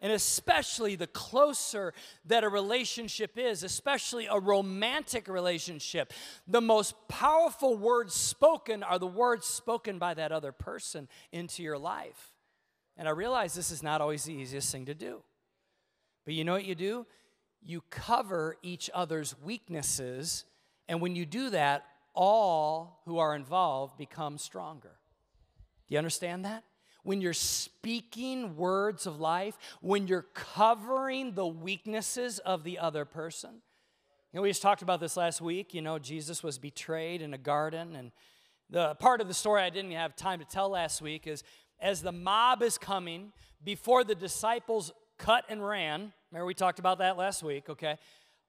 And 0.00 0.12
especially 0.12 0.94
the 0.94 1.06
closer 1.06 1.94
that 2.26 2.44
a 2.44 2.48
relationship 2.48 3.38
is, 3.38 3.62
especially 3.62 4.26
a 4.30 4.38
romantic 4.38 5.26
relationship, 5.26 6.12
the 6.46 6.60
most 6.60 6.94
powerful 7.08 7.76
words 7.76 8.14
spoken 8.14 8.82
are 8.82 8.98
the 8.98 9.06
words 9.06 9.46
spoken 9.46 9.98
by 9.98 10.14
that 10.14 10.32
other 10.32 10.52
person 10.52 11.08
into 11.32 11.62
your 11.62 11.78
life. 11.78 12.34
And 12.98 13.08
I 13.08 13.12
realize 13.12 13.54
this 13.54 13.70
is 13.70 13.82
not 13.82 14.00
always 14.00 14.24
the 14.24 14.34
easiest 14.34 14.70
thing 14.70 14.84
to 14.86 14.94
do. 14.94 15.22
But 16.24 16.34
you 16.34 16.44
know 16.44 16.52
what 16.52 16.64
you 16.64 16.74
do? 16.74 17.06
You 17.62 17.82
cover 17.90 18.56
each 18.62 18.90
other's 18.92 19.34
weaknesses 19.42 20.44
and 20.88 21.00
when 21.00 21.16
you 21.16 21.26
do 21.26 21.50
that, 21.50 21.84
all 22.14 23.02
who 23.04 23.18
are 23.18 23.34
involved 23.34 23.98
become 23.98 24.38
stronger. 24.38 24.92
Do 25.88 25.94
you 25.94 25.98
understand 25.98 26.44
that? 26.44 26.64
When 27.02 27.20
you're 27.20 27.32
speaking 27.32 28.56
words 28.56 29.06
of 29.06 29.20
life, 29.20 29.56
when 29.80 30.08
you're 30.08 30.26
covering 30.34 31.34
the 31.34 31.46
weaknesses 31.46 32.40
of 32.40 32.64
the 32.64 32.78
other 32.78 33.04
person. 33.04 33.62
You 34.32 34.38
know, 34.38 34.42
we 34.42 34.50
just 34.50 34.62
talked 34.62 34.82
about 34.82 34.98
this 34.98 35.16
last 35.16 35.40
week. 35.40 35.72
You 35.72 35.82
know, 35.82 35.98
Jesus 35.98 36.42
was 36.42 36.58
betrayed 36.58 37.22
in 37.22 37.32
a 37.32 37.38
garden. 37.38 37.94
And 37.94 38.10
the 38.68 38.96
part 38.96 39.20
of 39.20 39.28
the 39.28 39.34
story 39.34 39.62
I 39.62 39.70
didn't 39.70 39.92
have 39.92 40.16
time 40.16 40.40
to 40.40 40.44
tell 40.44 40.68
last 40.68 41.00
week 41.00 41.28
is 41.28 41.44
as 41.80 42.02
the 42.02 42.12
mob 42.12 42.62
is 42.62 42.76
coming, 42.76 43.32
before 43.62 44.02
the 44.02 44.14
disciples 44.14 44.92
cut 45.18 45.44
and 45.48 45.66
ran, 45.66 46.12
remember 46.30 46.46
we 46.46 46.54
talked 46.54 46.78
about 46.78 46.98
that 46.98 47.16
last 47.16 47.42
week, 47.42 47.68
okay? 47.68 47.96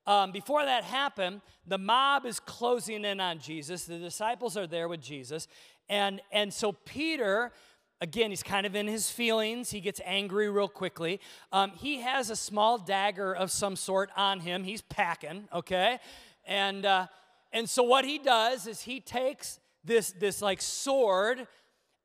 Um, 0.08 0.32
before 0.32 0.64
that 0.64 0.86
happened, 0.86 1.42
the 1.68 1.78
mob 1.78 2.26
is 2.26 2.40
closing 2.40 3.04
in 3.04 3.20
on 3.20 3.40
Jesus. 3.40 3.84
The 3.84 4.00
disciples 4.00 4.56
are 4.56 4.66
there 4.66 4.88
with 4.88 5.02
Jesus. 5.02 5.50
And, 5.90 6.22
and 6.32 6.54
so 6.54 6.72
Peter, 6.72 7.52
again, 8.00 8.30
he's 8.30 8.42
kind 8.42 8.66
of 8.66 8.74
in 8.74 8.88
his 8.88 9.12
feelings. 9.12 9.70
He 9.70 9.82
gets 9.82 10.00
angry 10.06 10.50
real 10.50 10.70
quickly. 10.70 11.20
Um, 11.52 11.72
he 11.72 12.00
has 12.00 12.30
a 12.30 12.38
small 12.38 12.78
dagger 12.78 13.36
of 13.36 13.52
some 13.52 13.76
sort 13.76 14.10
on 14.16 14.40
him. 14.40 14.64
He's 14.64 14.82
packing, 14.82 15.50
okay? 15.54 16.00
And, 16.46 16.86
uh, 16.86 17.08
and 17.52 17.70
so 17.70 17.84
what 17.84 18.06
he 18.06 18.18
does 18.18 18.66
is 18.66 18.82
he 18.82 19.02
takes 19.02 19.60
this, 19.84 20.12
this 20.12 20.42
like 20.42 20.62
sword 20.62 21.48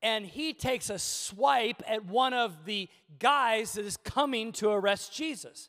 and 0.03 0.27
he 0.27 0.53
takes 0.53 0.91
a 0.91 0.99
swipe 0.99 1.81
at 1.87 2.05
one 2.07 2.35
of 2.35 2.65
the 2.65 2.89
guys 3.21 3.75
that 3.75 3.85
is 3.85 3.97
coming 3.97 4.51
to 4.51 4.71
arrest 4.71 5.15
Jesus. 5.15 5.69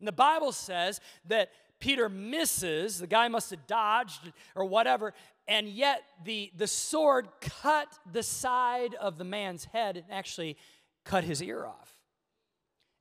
And 0.00 0.08
the 0.08 0.12
Bible 0.12 0.50
says 0.50 1.00
that 1.28 1.50
Peter 1.80 2.08
misses. 2.08 2.98
The 2.98 3.06
guy 3.06 3.28
must 3.28 3.50
have 3.50 3.66
dodged 3.66 4.32
or 4.54 4.64
whatever. 4.64 5.14
And 5.46 5.68
yet 5.68 6.02
the, 6.24 6.52
the 6.56 6.66
sword 6.66 7.28
cut 7.40 7.88
the 8.10 8.22
side 8.22 8.94
of 8.94 9.18
the 9.18 9.24
man's 9.24 9.64
head 9.64 9.96
and 9.96 10.06
actually 10.10 10.56
cut 11.04 11.24
his 11.24 11.42
ear 11.42 11.64
off. 11.64 11.92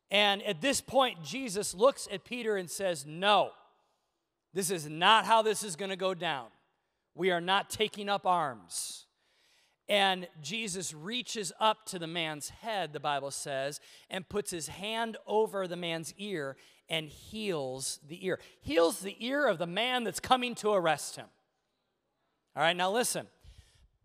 And 0.10 0.42
at 0.44 0.62
this 0.62 0.80
point, 0.80 1.24
Jesus 1.24 1.74
looks 1.74 2.08
at 2.12 2.24
Peter 2.24 2.56
and 2.56 2.70
says, 2.70 3.06
No, 3.06 3.52
this 4.54 4.72
is 4.72 4.90
not 4.90 5.26
how 5.26 5.42
this 5.42 5.63
is 5.63 5.76
going 5.76 5.90
to 5.90 5.98
go 5.98 6.13
down. 6.13 6.48
We 7.13 7.32
are 7.32 7.42
not 7.42 7.70
taking 7.70 8.08
up 8.08 8.26
arms. 8.26 9.06
And 9.90 10.28
Jesus 10.42 10.94
reaches 10.94 11.54
up 11.60 11.86
to 11.88 12.00
the 12.00 12.08
man's 12.08 12.50
head, 12.50 12.92
the 12.92 13.00
Bible 13.00 13.32
says, 13.32 13.80
and 14.10 14.28
puts 14.28 14.52
his 14.52 14.68
hand 14.68 15.16
over 15.26 15.66
the 15.66 15.78
man's 15.78 16.13
ear 16.18 16.58
and 16.89 17.10
heals 17.10 18.00
the 18.08 18.26
ear. 18.26 18.39
Heals 18.62 19.00
the 19.00 19.15
ear 19.19 19.47
of 19.47 19.58
the 19.58 19.67
man 19.67 20.04
that's 20.04 20.19
coming 20.19 20.56
to 20.56 20.71
arrest 20.71 21.15
him. 21.15 21.26
All 22.56 22.63
right, 22.63 22.76
now 22.76 22.91
listen. 22.91 23.28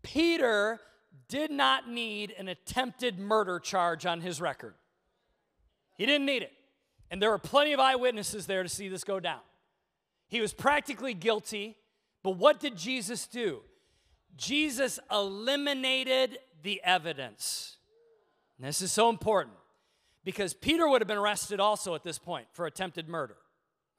Peter 0.01 0.79
did 1.27 1.51
not 1.51 1.89
need 1.89 2.33
an 2.37 2.47
attempted 2.47 3.17
murder 3.17 3.59
charge 3.59 4.05
on 4.05 4.21
his 4.21 4.41
record. 4.41 4.73
He 5.95 6.05
didn't 6.05 6.25
need 6.25 6.43
it. 6.43 6.51
And 7.09 7.21
there 7.21 7.29
were 7.29 7.39
plenty 7.39 7.73
of 7.73 7.79
eyewitnesses 7.79 8.45
there 8.45 8.63
to 8.63 8.69
see 8.69 8.89
this 8.89 9.03
go 9.03 9.19
down. 9.19 9.39
He 10.27 10.41
was 10.41 10.53
practically 10.53 11.13
guilty, 11.13 11.77
but 12.23 12.31
what 12.31 12.59
did 12.59 12.75
Jesus 12.75 13.27
do? 13.27 13.61
Jesus 14.35 14.99
eliminated 15.11 16.39
the 16.63 16.81
evidence. 16.83 17.77
And 18.57 18.67
this 18.67 18.81
is 18.81 18.91
so 18.91 19.09
important 19.09 19.55
because 20.23 20.53
Peter 20.53 20.87
would 20.87 21.01
have 21.01 21.07
been 21.07 21.17
arrested 21.17 21.59
also 21.59 21.95
at 21.95 22.03
this 22.03 22.17
point 22.17 22.47
for 22.51 22.65
attempted 22.65 23.09
murder. 23.09 23.37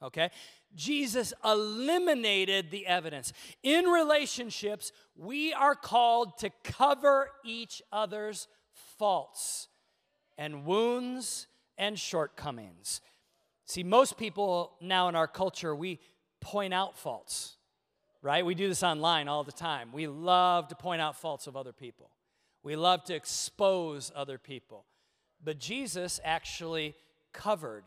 Okay? 0.03 0.31
Jesus 0.75 1.33
eliminated 1.45 2.71
the 2.71 2.87
evidence. 2.87 3.33
In 3.63 3.87
relationships, 3.87 4.93
we 5.17 5.53
are 5.53 5.75
called 5.75 6.39
to 6.39 6.51
cover 6.63 7.31
each 7.45 7.83
other's 7.93 8.49
faults 8.99 9.69
and 10.37 10.65
wounds 10.65 11.47
and 11.79 11.99
shortcomings. 11.99 13.01
See, 13.67 13.83
most 13.83 14.19
people 14.19 14.73
now 14.81 15.09
in 15.09 15.15
our 15.15 15.29
culture, 15.29 15.75
we 15.75 16.01
point 16.41 16.75
out 16.75 16.99
faults, 16.99 17.57
right? 18.21 18.45
We 18.45 18.55
do 18.55 18.69
this 18.69 18.83
online 18.83 19.29
all 19.29 19.45
the 19.45 19.53
time. 19.53 19.91
We 19.93 20.07
love 20.07 20.69
to 20.69 20.75
point 20.75 21.01
out 21.01 21.17
faults 21.17 21.47
of 21.47 21.57
other 21.57 21.73
people, 21.73 22.11
we 22.63 22.77
love 22.77 23.05
to 23.05 23.15
expose 23.15 24.11
other 24.15 24.39
people. 24.39 24.85
But 25.45 25.59
Jesus 25.59 26.21
actually 26.25 26.95
covered, 27.33 27.85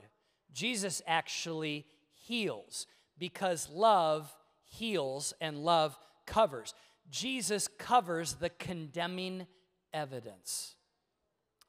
Jesus 0.54 1.02
actually 1.08 1.86
heals 2.14 2.86
because 3.18 3.70
love 3.70 4.34
heals 4.64 5.34
and 5.42 5.64
love 5.64 5.98
covers. 6.26 6.74
Jesus 7.10 7.68
covers 7.78 8.36
the 8.36 8.50
condemning 8.50 9.48
evidence. 9.94 10.76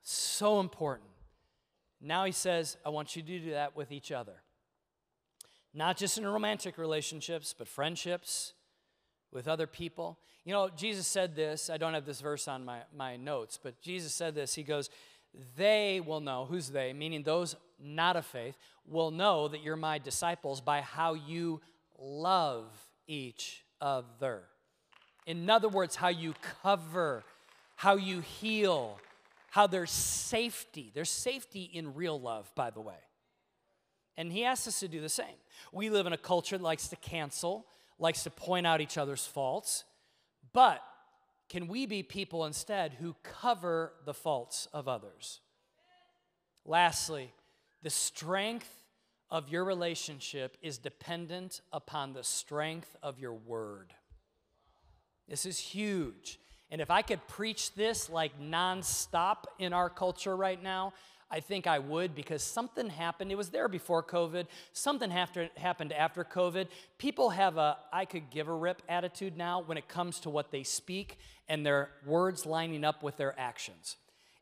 So 0.03 0.61
important. 0.61 1.11
Now 2.01 2.25
he 2.25 2.33
says, 2.33 2.77
I 2.85 2.91
want 2.91 3.17
you 3.17 3.23
to 3.23 3.39
do 3.39 3.51
that 3.51 3.77
with 3.77 3.93
each 3.93 4.13
other. 4.13 4.43
Not 5.75 5.97
just 5.97 6.19
in 6.19 6.27
romantic 6.27 6.79
relationships, 6.79 7.55
but 7.57 7.69
friendships 7.69 8.55
with 9.33 9.47
other 9.47 9.67
people. 9.67 10.19
You 10.45 10.53
know, 10.53 10.71
Jesus 10.75 11.07
said 11.07 11.37
this. 11.37 11.69
I 11.71 11.77
don't 11.77 11.95
have 11.95 12.07
this 12.07 12.21
verse 12.21 12.49
on 12.49 12.65
my, 12.65 12.81
my 12.97 13.17
notes, 13.17 13.59
but 13.63 13.81
Jesus 13.81 14.15
said 14.15 14.35
this. 14.35 14.55
He 14.55 14.63
goes, 14.63 14.89
They 15.57 16.01
will 16.05 16.21
know, 16.21 16.45
who's 16.45 16.71
they? 16.71 16.93
Meaning 16.93 17.23
those 17.23 17.57
not 17.79 18.17
of 18.17 18.27
faith, 18.27 18.57
will 18.87 19.11
know 19.11 19.49
that 19.49 19.63
you're 19.63 19.77
my 19.77 19.99
disciples 19.99 20.61
by 20.61 20.81
how 20.81 21.15
you 21.15 21.61
love 21.99 22.67
each 23.07 23.65
other. 23.81 24.43
In 25.27 25.49
other 25.49 25.69
words, 25.69 25.97
how 25.97 26.09
you 26.09 26.35
cover, 26.63 27.23
how 27.77 27.97
you 27.97 28.21
heal, 28.21 28.99
how 29.51 29.67
there's 29.67 29.91
safety. 29.91 30.91
There's 30.95 31.11
safety 31.11 31.71
in 31.73 31.95
real 31.95 32.21
love, 32.21 32.51
by 32.55 32.71
the 32.71 32.81
way. 32.81 32.99
And 34.17 34.33
he 34.33 34.45
asks 34.45 34.67
us 34.67 34.81
to 34.81 34.89
do 34.89 35.01
the 35.01 35.09
same. 35.09 35.27
We 35.73 35.91
live 35.91 36.07
in 36.07 36.13
a 36.13 36.19
culture 36.19 36.59
that 36.59 36.65
likes 36.65 36.89
to 36.89 36.97
cancel, 36.97 37.67
likes 37.99 38.25
to 38.25 38.31
point 38.31 38.67
out 38.67 38.81
each 38.81 38.99
other's 38.99 39.27
faults. 39.27 39.85
But 40.53 40.83
can 41.49 41.67
we 41.67 41.87
be 41.87 42.03
people 42.03 42.45
instead 42.45 42.95
who 42.95 43.17
cover 43.23 43.93
the 44.05 44.15
faults 44.15 44.69
of 44.73 44.87
others? 44.87 45.41
Lastly, 46.65 47.33
the 47.83 47.91
strength 47.91 48.83
of 49.31 49.49
your 49.49 49.65
relationship 49.65 50.57
is 50.63 50.79
dependent 50.79 51.61
upon 51.73 52.13
the 52.13 52.25
strength 52.25 52.97
of 53.03 53.19
your 53.19 53.35
word. 53.35 53.93
This 55.29 55.47
is 55.47 55.59
huge. 55.59 56.39
And 56.71 56.81
if 56.81 56.91
I 56.91 57.03
could 57.03 57.27
preach 57.29 57.75
this 57.75 58.11
like 58.11 58.39
nonstop 58.41 59.45
in 59.59 59.73
our 59.73 59.89
culture 59.89 60.37
right 60.37 60.63
now, 60.63 60.93
I 61.31 61.41
think 61.41 61.67
I 61.67 61.79
would 61.79 62.15
because 62.15 62.43
something 62.43 62.89
happened. 62.89 63.31
It 63.31 63.37
was 63.37 63.51
there 63.51 63.69
before 63.69 64.03
COVID. 64.03 64.47
Something 64.73 65.13
after, 65.13 65.51
happened 65.57 65.93
after 65.93 66.25
COVID. 66.25 66.69
People 66.97 67.31
have 67.31 67.59
a 67.59 67.77
I 67.93 68.07
could 68.07 68.31
give 68.31 68.49
a 68.49 68.53
rip 68.53 68.83
attitude 68.89 69.37
now 69.37 69.61
when 69.61 69.77
it 69.77 69.89
comes 69.89 70.21
to 70.21 70.31
what 70.31 70.51
they 70.51 70.63
speak 70.63 71.19
and 71.49 71.65
their 71.67 71.91
words 72.07 72.47
lining 72.47 72.85
up 72.85 73.03
with 73.03 73.17
their 73.19 73.39
actions. 73.39 73.97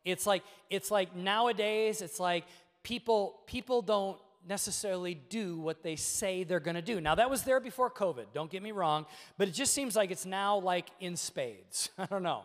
It's 0.05 0.27
like 0.27 0.45
it's 0.71 0.91
like 0.91 1.17
nowadays 1.17 2.03
it's 2.03 2.21
like 2.21 2.45
people 2.85 3.41
people 3.47 3.83
don't 3.83 4.19
necessarily 4.49 5.15
do 5.15 5.59
what 5.59 5.83
they 5.83 5.97
say 5.97 6.45
they're 6.45 6.61
going 6.61 6.77
to 6.77 6.83
do. 6.83 7.01
Now, 7.01 7.17
that 7.17 7.29
was 7.29 7.43
there 7.43 7.61
before 7.61 7.91
COVID, 7.91 8.27
don't 8.33 8.51
get 8.51 8.63
me 8.63 8.71
wrong, 8.73 9.07
but 9.39 9.49
it 9.49 9.55
just 9.55 9.73
seems 9.73 9.97
like 9.97 10.11
it's 10.11 10.25
now 10.25 10.59
like 10.59 10.87
in 11.01 11.17
spades. 11.17 11.91
I 11.99 12.07
don't 12.07 12.23
know. 12.23 12.45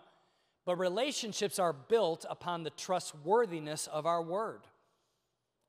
But 0.65 0.77
relationships 0.77 1.59
are 1.59 1.73
built 1.73 2.25
upon 2.29 2.63
the 2.63 2.69
trustworthiness 2.69 3.87
of 3.87 4.05
our 4.05 4.21
word. 4.21 4.61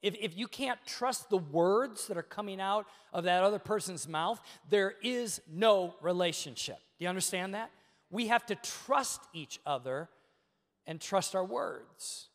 If, 0.03 0.17
if 0.21 0.37
you 0.37 0.49
can't 0.49 0.81
trust 0.85 1.31
the 1.31 1.39
words 1.39 2.09
that 2.09 2.17
are 2.17 2.23
coming 2.23 2.61
out 2.61 2.87
of 3.13 3.25
that 3.25 3.43
other 3.43 3.61
person's 3.61 4.09
mouth, 4.09 4.41
there 4.69 4.95
is 5.03 5.41
no 5.51 5.95
relationship. 6.03 6.79
Do 6.99 7.05
you 7.05 7.09
understand 7.09 7.55
that? 7.55 7.71
We 8.11 8.27
have 8.27 8.45
to 8.47 8.57
trust 8.57 9.23
each 9.33 9.61
other 9.65 10.09
and 10.87 11.01
trust 11.01 11.35
our 11.35 11.45
words. 11.45 12.29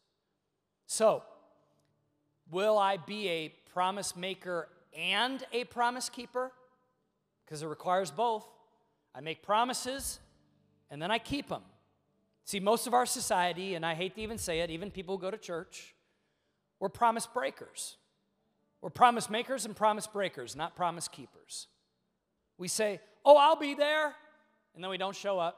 So, 0.88 1.24
will 2.50 2.78
I 2.78 2.98
be 2.98 3.28
a 3.28 3.50
promise 3.74 4.16
maker 4.16 4.70
and 4.98 5.44
a 5.52 5.66
promise 5.66 6.10
keeper? 6.10 6.52
Because 7.46 7.62
it 7.62 7.68
requires 7.68 8.10
both. 8.10 8.48
I 9.14 9.20
make 9.20 9.44
promises 9.44 10.20
and 10.90 11.02
then 11.02 11.12
I 11.12 11.20
keep 11.20 11.50
them. 11.50 11.62
See, 12.48 12.62
most 12.62 12.88
of 12.88 12.94
our 12.94 13.06
society, 13.06 13.76
and 13.76 13.86
I 13.86 13.94
hate 13.94 14.16
to 14.16 14.22
even 14.22 14.38
say 14.38 14.62
it, 14.62 14.70
even 14.70 14.90
people 14.90 15.18
who 15.18 15.22
go 15.22 15.30
to 15.30 15.38
church, 15.38 15.94
we're 16.80 16.88
promise 16.88 17.28
breakers. 17.28 17.98
We're 18.80 18.90
promise 18.90 19.30
makers 19.30 19.66
and 19.66 19.76
promise 19.76 20.08
breakers, 20.08 20.56
not 20.56 20.74
promise 20.74 21.10
keepers. 21.10 21.68
We 22.58 22.70
say, 22.70 23.02
Oh, 23.26 23.36
I'll 23.36 23.58
be 23.58 23.74
there, 23.74 24.16
and 24.74 24.82
then 24.82 24.90
we 24.90 24.98
don't 24.98 25.16
show 25.16 25.38
up. 25.38 25.58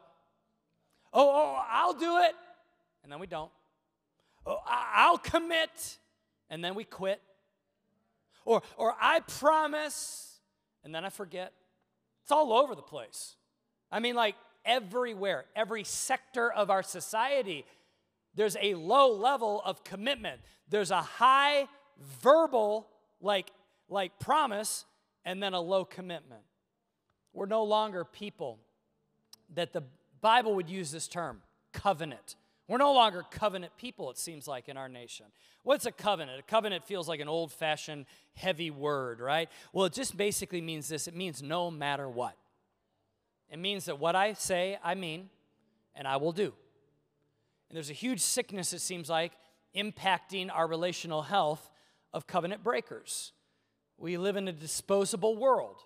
Oh, 1.14 1.30
oh, 1.30 1.64
I'll 1.70 1.94
do 1.94 2.18
it, 2.24 2.34
and 3.04 3.12
then 3.12 3.20
we 3.20 3.28
don't. 3.28 3.52
Oh, 4.48 4.58
I'll 4.66 5.20
commit, 5.20 6.00
and 6.50 6.66
then 6.66 6.74
we 6.74 6.86
quit. 6.86 7.22
Or, 8.46 8.64
or 8.78 8.96
I 9.00 9.20
promise, 9.20 10.40
and 10.84 10.96
then 10.96 11.06
I 11.06 11.10
forget. 11.10 11.54
It's 12.24 12.32
all 12.32 12.52
over 12.52 12.74
the 12.74 12.82
place. 12.82 13.36
I 13.92 14.00
mean, 14.00 14.16
like 14.16 14.34
everywhere, 14.66 15.46
every 15.56 15.84
sector 15.84 16.52
of 16.52 16.70
our 16.70 16.84
society, 16.84 17.66
there's 18.36 18.58
a 18.62 18.76
low 18.76 19.14
level 19.14 19.62
of 19.66 19.84
commitment. 19.84 20.42
There's 20.70 20.92
a 20.92 21.02
high 21.02 21.68
verbal, 22.22 22.88
like, 23.22 23.52
like 23.90 24.20
promise, 24.20 24.86
and 25.26 25.42
then 25.42 25.54
a 25.54 25.62
low 25.62 25.86
commitment. 25.86 26.42
We're 27.34 27.46
no 27.46 27.64
longer 27.64 28.06
people 28.06 28.60
that 29.56 29.74
the 29.74 29.84
Bible 30.22 30.56
would 30.56 30.70
use 30.70 30.92
this 30.92 31.08
term, 31.08 31.42
covenant. 31.74 32.36
We're 32.68 32.78
no 32.78 32.94
longer 32.94 33.24
covenant 33.32 33.78
people, 33.78 34.12
it 34.12 34.18
seems 34.18 34.48
like, 34.48 34.70
in 34.70 34.78
our 34.78 34.88
nation. 34.88 35.26
What's 35.64 35.86
a 35.86 35.92
covenant? 35.92 36.40
A 36.40 36.44
covenant 36.44 36.86
feels 36.86 37.08
like 37.08 37.20
an 37.20 37.28
old 37.28 37.52
fashioned, 37.52 38.06
heavy 38.36 38.70
word, 38.70 39.20
right? 39.20 39.50
Well, 39.74 39.86
it 39.86 39.94
just 39.94 40.16
basically 40.16 40.62
means 40.62 40.88
this 40.88 41.08
it 41.08 41.16
means 41.16 41.42
no 41.42 41.72
matter 41.72 42.08
what. 42.08 42.36
It 43.50 43.60
means 43.60 43.86
that 43.86 44.00
what 44.00 44.16
I 44.16 44.34
say, 44.34 44.78
I 44.84 44.96
mean, 44.96 45.30
and 45.96 46.08
I 46.08 46.18
will 46.18 46.32
do. 46.32 46.54
And 47.70 47.76
there's 47.76 47.90
a 47.90 47.94
huge 47.94 48.22
sickness, 48.22 48.74
it 48.74 48.80
seems 48.80 49.10
like, 49.10 49.32
impacting 49.76 50.50
our 50.54 50.68
relational 50.68 51.22
health 51.22 51.70
of 52.14 52.28
covenant 52.28 52.64
breakers. 52.64 53.34
We 53.98 54.18
live 54.18 54.36
in 54.36 54.48
a 54.48 54.54
disposable 54.54 55.38
world. 55.38 55.78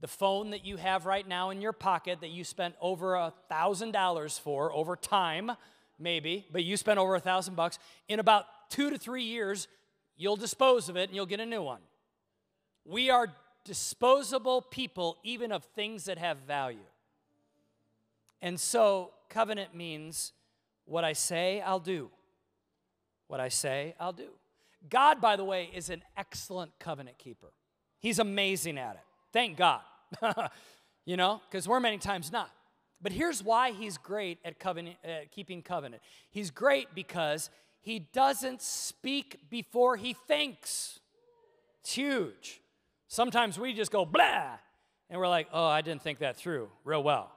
The 0.00 0.08
phone 0.08 0.50
that 0.50 0.64
you 0.64 0.76
have 0.76 1.04
right 1.04 1.26
now 1.26 1.50
in 1.50 1.60
your 1.60 1.72
pocket 1.72 2.20
that 2.22 2.30
you 2.30 2.44
spent 2.44 2.74
over 2.80 3.16
a 3.16 3.34
$1,000 3.50 4.40
for 4.40 4.72
over 4.72 4.96
time 4.96 5.52
maybe, 6.00 6.46
but 6.50 6.64
you 6.64 6.76
spent 6.76 6.98
over 6.98 7.14
a 7.14 7.20
thousand 7.20 7.54
bucks. 7.54 7.78
In 8.08 8.18
about 8.18 8.46
two 8.70 8.90
to 8.90 8.98
three 8.98 9.24
years, 9.24 9.68
you'll 10.16 10.36
dispose 10.36 10.88
of 10.88 10.96
it 10.96 11.10
and 11.10 11.14
you'll 11.14 11.26
get 11.26 11.40
a 11.40 11.46
new 11.46 11.62
one. 11.62 11.80
We 12.84 13.10
are 13.10 13.28
disposable 13.64 14.62
people, 14.62 15.18
even 15.22 15.52
of 15.52 15.64
things 15.64 16.04
that 16.04 16.18
have 16.18 16.38
value. 16.38 16.78
And 18.42 18.58
so, 18.58 19.12
covenant 19.28 19.74
means 19.74 20.32
what 20.86 21.04
I 21.04 21.12
say, 21.12 21.60
I'll 21.60 21.80
do. 21.80 22.10
What 23.28 23.40
I 23.40 23.48
say, 23.48 23.94
I'll 24.00 24.12
do. 24.12 24.30
God, 24.88 25.20
by 25.20 25.36
the 25.36 25.44
way, 25.44 25.70
is 25.74 25.90
an 25.90 26.02
excellent 26.16 26.72
covenant 26.78 27.18
keeper. 27.18 27.52
He's 27.98 28.18
amazing 28.18 28.78
at 28.78 28.94
it. 28.94 29.02
Thank 29.32 29.56
God. 29.56 29.82
you 31.04 31.16
know, 31.16 31.40
because 31.48 31.68
we're 31.68 31.80
many 31.80 31.98
times 31.98 32.32
not. 32.32 32.50
But 33.02 33.12
here's 33.12 33.42
why 33.42 33.72
he's 33.72 33.98
great 33.98 34.38
at 34.44 34.58
covenant, 34.58 34.96
uh, 35.04 35.26
keeping 35.30 35.62
covenant. 35.62 36.02
He's 36.30 36.50
great 36.50 36.94
because 36.94 37.50
he 37.80 37.98
doesn't 37.98 38.62
speak 38.62 39.40
before 39.48 39.96
he 39.96 40.12
thinks. 40.12 41.00
It's 41.80 41.94
huge. 41.94 42.60
Sometimes 43.10 43.58
we 43.58 43.72
just 43.72 43.90
go 43.90 44.04
blah, 44.04 44.56
and 45.10 45.18
we're 45.18 45.26
like, 45.26 45.48
oh, 45.52 45.66
I 45.66 45.80
didn't 45.80 46.00
think 46.00 46.20
that 46.20 46.36
through 46.36 46.68
real 46.84 47.02
well. 47.02 47.32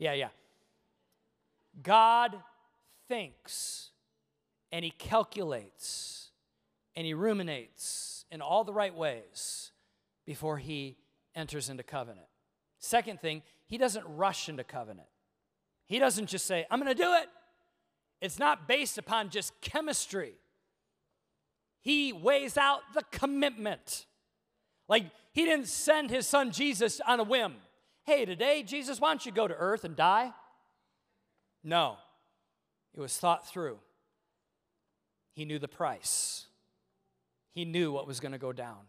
Yeah, 0.00 0.12
yeah. 0.14 0.30
God 1.80 2.34
thinks 3.06 3.90
and 4.72 4.84
he 4.84 4.90
calculates 4.90 6.32
and 6.96 7.06
he 7.06 7.14
ruminates 7.14 8.24
in 8.32 8.40
all 8.40 8.64
the 8.64 8.72
right 8.72 8.92
ways 8.92 9.70
before 10.26 10.58
he 10.58 10.96
enters 11.36 11.68
into 11.68 11.84
covenant. 11.84 12.26
Second 12.80 13.20
thing, 13.20 13.42
he 13.66 13.78
doesn't 13.78 14.04
rush 14.08 14.48
into 14.48 14.64
covenant. 14.64 15.06
He 15.86 16.00
doesn't 16.00 16.26
just 16.26 16.44
say, 16.44 16.66
I'm 16.72 16.80
going 16.80 16.94
to 16.94 17.00
do 17.00 17.14
it. 17.14 17.28
it's 18.20 18.40
not 18.40 18.66
based 18.66 18.98
upon 18.98 19.30
just 19.30 19.52
chemistry. 19.60 20.32
He 21.80 22.12
weighs 22.12 22.56
out 22.56 22.80
the 22.94 23.04
commitment. 23.12 24.06
Like, 24.92 25.06
he 25.32 25.46
didn't 25.46 25.68
send 25.68 26.10
his 26.10 26.26
son 26.26 26.50
Jesus 26.50 27.00
on 27.06 27.18
a 27.18 27.22
whim. 27.22 27.54
Hey, 28.04 28.26
today, 28.26 28.62
Jesus, 28.62 29.00
why 29.00 29.08
don't 29.08 29.24
you 29.24 29.32
go 29.32 29.48
to 29.48 29.54
earth 29.54 29.84
and 29.84 29.96
die? 29.96 30.34
No, 31.64 31.96
it 32.94 33.00
was 33.00 33.16
thought 33.16 33.48
through. 33.48 33.78
He 35.32 35.46
knew 35.46 35.58
the 35.58 35.66
price, 35.66 36.44
he 37.52 37.64
knew 37.64 37.90
what 37.90 38.06
was 38.06 38.20
going 38.20 38.32
to 38.32 38.38
go 38.38 38.52
down. 38.52 38.80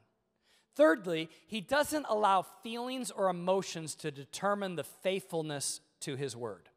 Thirdly, 0.76 1.30
he 1.48 1.62
doesn't 1.62 2.06
allow 2.10 2.42
feelings 2.42 3.10
or 3.10 3.30
emotions 3.30 3.96
to 3.96 4.12
determine 4.12 4.76
the 4.76 4.84
faithfulness 4.84 5.80
to 6.02 6.18
his 6.18 6.36
word. 6.36 6.68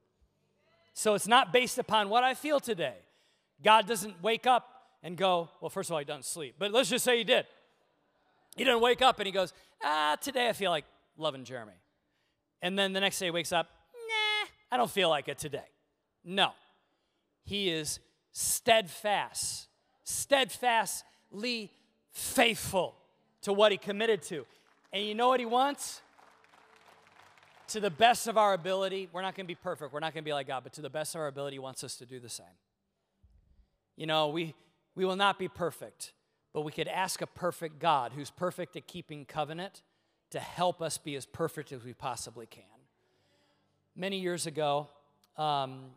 So 0.95 1.15
it's 1.15 1.27
not 1.27 1.53
based 1.53 1.79
upon 1.79 2.11
what 2.11 2.23
I 2.23 2.35
feel 2.35 2.61
today. 2.61 2.95
God 3.61 3.89
doesn't 3.89 4.23
wake 4.23 4.47
up 4.47 4.69
and 5.03 5.17
go, 5.17 5.49
well, 5.61 5.71
first 5.71 5.91
of 5.91 5.95
all, 5.95 5.99
he 5.99 6.05
doesn't 6.05 6.27
sleep, 6.27 6.55
but 6.61 6.71
let's 6.71 6.91
just 6.91 7.05
say 7.05 7.19
he 7.19 7.25
did. 7.25 7.47
He 8.57 8.65
doesn't 8.65 8.81
wake 8.81 9.03
up 9.03 9.19
and 9.19 9.27
he 9.27 9.33
goes, 9.33 9.53
ah, 9.85 10.17
today 10.21 10.49
I 10.49 10.53
feel 10.53 10.71
like 10.71 10.85
loving 11.17 11.45
Jeremy. 11.45 11.75
And 12.63 12.79
then 12.79 12.93
the 12.93 13.01
next 13.01 13.19
day 13.19 13.27
he 13.27 13.31
wakes 13.31 13.53
up, 13.53 13.69
nah, 13.95 14.49
I 14.73 14.77
don't 14.77 14.91
feel 14.91 15.11
like 15.11 15.29
it 15.29 15.39
today. 15.39 15.69
No. 16.25 16.53
He 17.45 17.71
is 17.71 18.01
steadfast, 18.33 19.69
steadfastly 20.05 21.71
faithful 22.11 22.97
to 23.43 23.53
what 23.53 23.73
he 23.73 23.79
committed 23.79 24.23
to. 24.23 24.47
And 24.93 25.05
you 25.05 25.15
know 25.15 25.29
what 25.29 25.39
he 25.39 25.47
wants? 25.47 26.01
To 27.69 27.81
the 27.81 27.91
best 27.91 28.27
of 28.27 28.39
our 28.39 28.55
ability, 28.55 29.09
we're 29.13 29.23
not 29.23 29.35
going 29.35 29.45
to 29.45 29.49
be 29.49 29.55
perfect. 29.55 29.93
We're 29.93 30.01
not 30.01 30.15
going 30.15 30.25
to 30.25 30.29
be 30.29 30.33
like 30.33 30.47
God, 30.47 30.63
but 30.63 30.73
to 30.75 30.83
the 30.83 30.91
best 30.91 31.15
of 31.15 31.21
our 31.21 31.27
ability, 31.27 31.57
he 31.57 31.61
wants 31.61 31.85
us 31.85 31.97
to 31.97 32.07
do 32.07 32.19
the 32.19 32.29
same. 32.29 32.47
You 33.97 34.07
know, 34.07 34.29
we, 34.29 34.55
we 34.95 35.05
will 35.05 35.17
not 35.17 35.39
be 35.39 35.49
perfect, 35.49 36.13
but 36.57 36.63
we 36.63 36.73
could 36.73 36.89
ask 36.89 37.21
a 37.21 37.27
perfect 37.27 37.79
God 37.79 38.13
who's 38.15 38.31
perfect 38.31 38.77
at 38.77 38.87
keeping 38.87 39.27
covenant 39.27 39.83
to 40.31 40.41
help 40.41 40.81
us 40.81 40.97
be 40.97 41.15
as 41.15 41.27
perfect 41.27 41.71
as 41.71 41.85
we 41.85 41.93
possibly 41.93 42.47
can. 42.47 42.65
Many 43.95 44.21
years 44.21 44.47
ago, 44.47 44.89
um, 45.37 45.91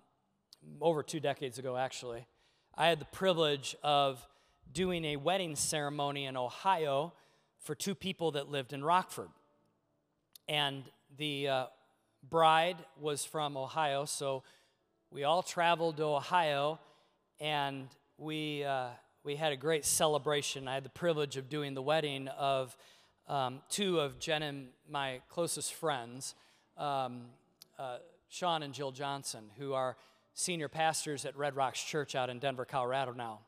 over 0.81 1.01
two 1.01 1.21
decades 1.21 1.59
ago 1.59 1.77
actually, 1.77 2.27
I 2.75 2.87
had 2.87 2.99
the 2.99 3.05
privilege 3.05 3.73
of 3.83 4.19
doing 4.73 5.05
a 5.05 5.15
wedding 5.15 5.55
ceremony 5.55 6.25
in 6.25 6.35
Ohio 6.35 7.13
for 7.61 7.73
two 7.73 7.95
people 7.95 8.31
that 8.31 8.51
lived 8.51 8.73
in 8.73 8.83
Rockford. 8.83 9.29
And 10.49 10.83
the 11.17 11.47
uh, 11.47 11.65
bride 12.29 12.75
was 12.99 13.23
from 13.23 13.55
Ohio, 13.55 14.03
so 14.03 14.43
we 15.09 15.23
all 15.23 15.41
traveled 15.41 15.95
to 15.95 16.03
Ohio 16.03 16.81
and 17.39 17.87
we, 18.17 18.65
uh, 18.65 18.89
we 19.23 19.35
had 19.35 19.51
a 19.51 19.57
great 19.57 19.85
celebration. 19.85 20.67
I 20.67 20.75
had 20.75 20.83
the 20.83 20.89
privilege 20.89 21.35
of 21.37 21.49
doing 21.49 21.73
the 21.73 21.81
wedding 21.81 22.27
of 22.29 22.75
um, 23.27 23.61
two 23.69 23.99
of 23.99 24.19
Jen 24.19 24.41
and 24.41 24.67
my 24.89 25.21
closest 25.29 25.73
friends, 25.73 26.35
um, 26.77 27.23
uh, 27.77 27.97
Sean 28.29 28.63
and 28.63 28.73
Jill 28.73 28.91
Johnson, 28.91 29.45
who 29.57 29.73
are 29.73 29.97
senior 30.33 30.69
pastors 30.69 31.25
at 31.25 31.37
Red 31.37 31.55
Rocks 31.55 31.83
Church 31.83 32.15
out 32.15 32.29
in 32.29 32.39
Denver, 32.39 32.65
Colorado 32.65 33.11
now. 33.11 33.39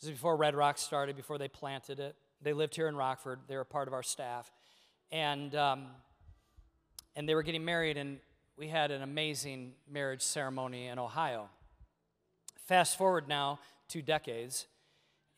This 0.00 0.08
is 0.08 0.16
before 0.16 0.36
Red 0.36 0.54
Rocks 0.54 0.80
started, 0.80 1.16
before 1.16 1.38
they 1.38 1.48
planted 1.48 2.00
it. 2.00 2.16
They 2.42 2.52
lived 2.52 2.74
here 2.74 2.88
in 2.88 2.96
Rockford. 2.96 3.40
They 3.46 3.56
were 3.56 3.64
part 3.64 3.88
of 3.88 3.94
our 3.94 4.02
staff. 4.02 4.50
And, 5.12 5.54
um, 5.54 5.86
and 7.14 7.28
they 7.28 7.34
were 7.34 7.42
getting 7.42 7.64
married, 7.64 7.96
and 7.96 8.18
we 8.56 8.68
had 8.68 8.90
an 8.90 9.02
amazing 9.02 9.74
marriage 9.90 10.22
ceremony 10.22 10.86
in 10.86 10.98
Ohio. 10.98 11.48
Fast 12.66 12.96
forward 12.96 13.28
now 13.28 13.60
two 13.88 14.02
decades, 14.02 14.66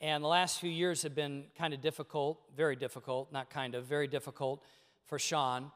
and 0.00 0.22
the 0.22 0.28
last 0.28 0.60
few 0.60 0.70
years 0.70 1.02
have 1.02 1.14
been 1.14 1.44
kind 1.56 1.72
of 1.72 1.80
difficult, 1.80 2.38
very 2.56 2.76
difficult, 2.76 3.32
not 3.32 3.48
kind 3.48 3.74
of, 3.74 3.84
very 3.84 4.06
difficult 4.06 4.62
for 5.06 5.18
Sean. 5.18 5.70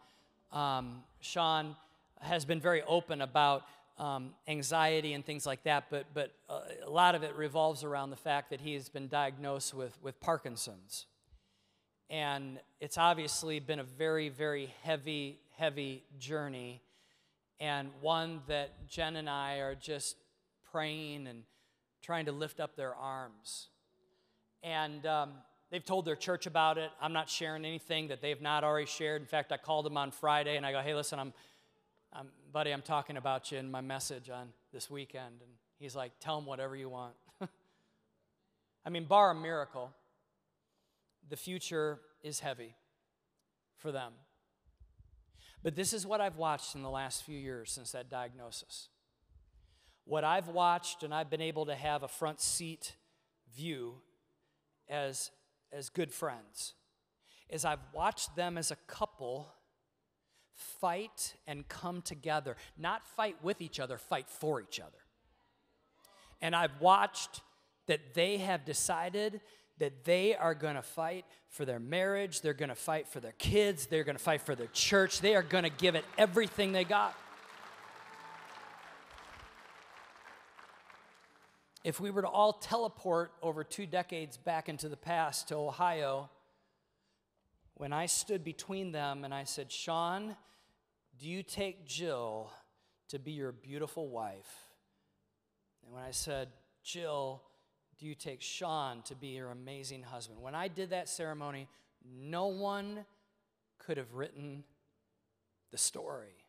Um, 0.52 1.02
Sean 1.20 1.74
has 2.20 2.44
been 2.44 2.60
very 2.60 2.82
open 2.82 3.22
about 3.22 3.62
um, 3.96 4.30
anxiety 4.46 5.14
and 5.14 5.24
things 5.24 5.46
like 5.46 5.62
that, 5.64 5.84
but, 5.90 6.06
but 6.12 6.32
uh, 6.48 6.60
a 6.86 6.90
lot 6.90 7.14
of 7.14 7.22
it 7.22 7.34
revolves 7.34 7.82
around 7.82 8.10
the 8.10 8.16
fact 8.16 8.50
that 8.50 8.60
he 8.60 8.74
has 8.74 8.88
been 8.88 9.08
diagnosed 9.08 9.72
with, 9.74 9.96
with 10.02 10.20
Parkinson's. 10.20 11.06
And 12.10 12.58
it's 12.80 12.98
obviously 12.98 13.60
been 13.60 13.78
a 13.78 13.84
very, 13.84 14.28
very 14.28 14.74
heavy, 14.82 15.38
heavy 15.56 16.02
journey, 16.18 16.82
and 17.58 17.90
one 18.00 18.40
that 18.48 18.86
Jen 18.88 19.16
and 19.16 19.30
I 19.30 19.58
are 19.58 19.74
just 19.74 20.16
praying 20.72 21.26
and 21.26 21.44
trying 22.02 22.26
to 22.26 22.32
lift 22.32 22.58
up 22.58 22.74
their 22.76 22.94
arms. 22.94 23.68
And 24.62 25.06
um, 25.06 25.30
they've 25.70 25.84
told 25.84 26.04
their 26.04 26.16
church 26.16 26.46
about 26.46 26.78
it. 26.78 26.90
I'm 27.00 27.12
not 27.12 27.28
sharing 27.28 27.64
anything 27.64 28.08
that 28.08 28.20
they've 28.20 28.40
not 28.40 28.64
already 28.64 28.86
shared. 28.86 29.22
In 29.22 29.28
fact, 29.28 29.52
I 29.52 29.56
called 29.56 29.86
them 29.86 29.96
on 29.96 30.10
Friday 30.10 30.56
and 30.56 30.66
I 30.66 30.72
go, 30.72 30.80
hey, 30.80 30.94
listen, 30.94 31.18
I'm, 31.18 31.32
I'm, 32.12 32.28
buddy, 32.52 32.72
I'm 32.72 32.82
talking 32.82 33.16
about 33.16 33.50
you 33.52 33.58
in 33.58 33.70
my 33.70 33.80
message 33.80 34.30
on 34.30 34.48
this 34.72 34.90
weekend. 34.90 35.40
And 35.40 35.50
he's 35.78 35.96
like, 35.96 36.12
tell 36.20 36.36
them 36.36 36.46
whatever 36.46 36.76
you 36.76 36.88
want. 36.88 37.14
I 38.84 38.90
mean, 38.90 39.04
bar 39.04 39.30
a 39.30 39.34
miracle, 39.34 39.90
the 41.28 41.36
future 41.36 42.00
is 42.22 42.40
heavy 42.40 42.74
for 43.76 43.92
them. 43.92 44.12
But 45.62 45.76
this 45.76 45.92
is 45.92 46.06
what 46.06 46.20
I've 46.20 46.36
watched 46.36 46.74
in 46.74 46.82
the 46.82 46.90
last 46.90 47.24
few 47.24 47.38
years 47.38 47.70
since 47.70 47.92
that 47.92 48.10
diagnosis. 48.10 48.88
What 50.04 50.24
I've 50.24 50.48
watched, 50.48 51.02
and 51.02 51.14
I've 51.14 51.30
been 51.30 51.42
able 51.42 51.66
to 51.66 51.74
have 51.74 52.02
a 52.02 52.08
front 52.08 52.40
seat 52.40 52.96
view 53.54 53.96
as, 54.90 55.30
as 55.72 55.88
good 55.88 56.12
friends, 56.12 56.74
is 57.48 57.64
I've 57.64 57.78
watched 57.94 58.36
them 58.36 58.58
as 58.58 58.70
a 58.70 58.76
couple 58.86 59.52
fight 60.54 61.34
and 61.46 61.66
come 61.68 62.02
together. 62.02 62.56
Not 62.76 63.06
fight 63.06 63.36
with 63.42 63.60
each 63.60 63.80
other, 63.80 63.96
fight 63.96 64.28
for 64.28 64.60
each 64.60 64.80
other. 64.80 64.98
And 66.42 66.54
I've 66.54 66.80
watched 66.80 67.40
that 67.86 68.14
they 68.14 68.38
have 68.38 68.64
decided 68.64 69.40
that 69.78 70.04
they 70.04 70.34
are 70.36 70.54
going 70.54 70.74
to 70.74 70.82
fight 70.82 71.24
for 71.48 71.64
their 71.64 71.80
marriage, 71.80 72.42
they're 72.42 72.52
going 72.54 72.68
to 72.68 72.74
fight 72.74 73.08
for 73.08 73.18
their 73.18 73.32
kids, 73.32 73.86
they're 73.86 74.04
going 74.04 74.16
to 74.16 74.22
fight 74.22 74.42
for 74.42 74.54
their 74.54 74.68
church, 74.68 75.20
they 75.20 75.34
are 75.34 75.42
going 75.42 75.64
to 75.64 75.70
give 75.70 75.94
it 75.94 76.04
everything 76.18 76.72
they 76.72 76.84
got. 76.84 77.16
If 81.82 81.98
we 81.98 82.10
were 82.10 82.22
to 82.22 82.28
all 82.28 82.54
teleport 82.54 83.32
over 83.42 83.64
two 83.64 83.86
decades 83.86 84.36
back 84.36 84.68
into 84.68 84.88
the 84.88 84.96
past 84.96 85.48
to 85.48 85.56
Ohio, 85.56 86.28
when 87.74 87.92
I 87.92 88.06
stood 88.06 88.44
between 88.44 88.92
them 88.92 89.24
and 89.24 89.32
I 89.32 89.44
said, 89.44 89.72
Sean, 89.72 90.36
do 91.18 91.26
you 91.28 91.42
take 91.42 91.86
Jill 91.86 92.50
to 93.08 93.18
be 93.18 93.32
your 93.32 93.52
beautiful 93.52 94.08
wife? 94.08 94.50
And 95.82 95.94
when 95.94 96.02
I 96.02 96.10
said, 96.10 96.48
Jill, 96.82 97.42
do 97.98 98.06
you 98.06 98.14
take 98.14 98.42
Sean 98.42 99.02
to 99.02 99.14
be 99.14 99.28
your 99.28 99.50
amazing 99.50 100.02
husband? 100.02 100.40
When 100.42 100.54
I 100.54 100.68
did 100.68 100.90
that 100.90 101.08
ceremony, 101.08 101.68
no 102.04 102.48
one 102.48 103.06
could 103.78 103.96
have 103.96 104.12
written 104.14 104.64
the 105.70 105.78
story 105.78 106.44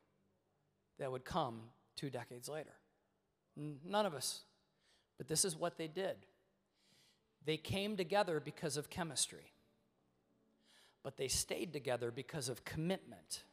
that 0.99 1.11
would 1.11 1.23
come 1.23 1.61
two 1.95 2.09
decades 2.09 2.49
later. 2.49 2.73
None 3.55 4.05
of 4.05 4.13
us. 4.13 4.41
But 5.17 5.27
this 5.27 5.45
is 5.45 5.55
what 5.55 5.77
they 5.77 5.87
did 5.87 6.17
they 7.43 7.57
came 7.57 7.97
together 7.97 8.39
because 8.39 8.77
of 8.77 8.89
chemistry, 8.89 9.53
but 11.03 11.17
they 11.17 11.27
stayed 11.27 11.73
together 11.73 12.11
because 12.11 12.49
of 12.49 12.63
commitment. 12.63 13.43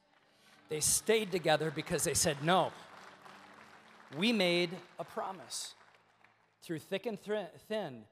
They 0.68 0.80
stayed 0.80 1.32
together 1.32 1.70
because 1.70 2.04
they 2.04 2.14
said, 2.14 2.42
No, 2.42 2.72
we 4.16 4.32
made 4.32 4.70
a 4.98 5.04
promise 5.04 5.74
through 6.62 6.80
thick 6.80 7.06
and 7.06 7.18
thin, 7.18 8.04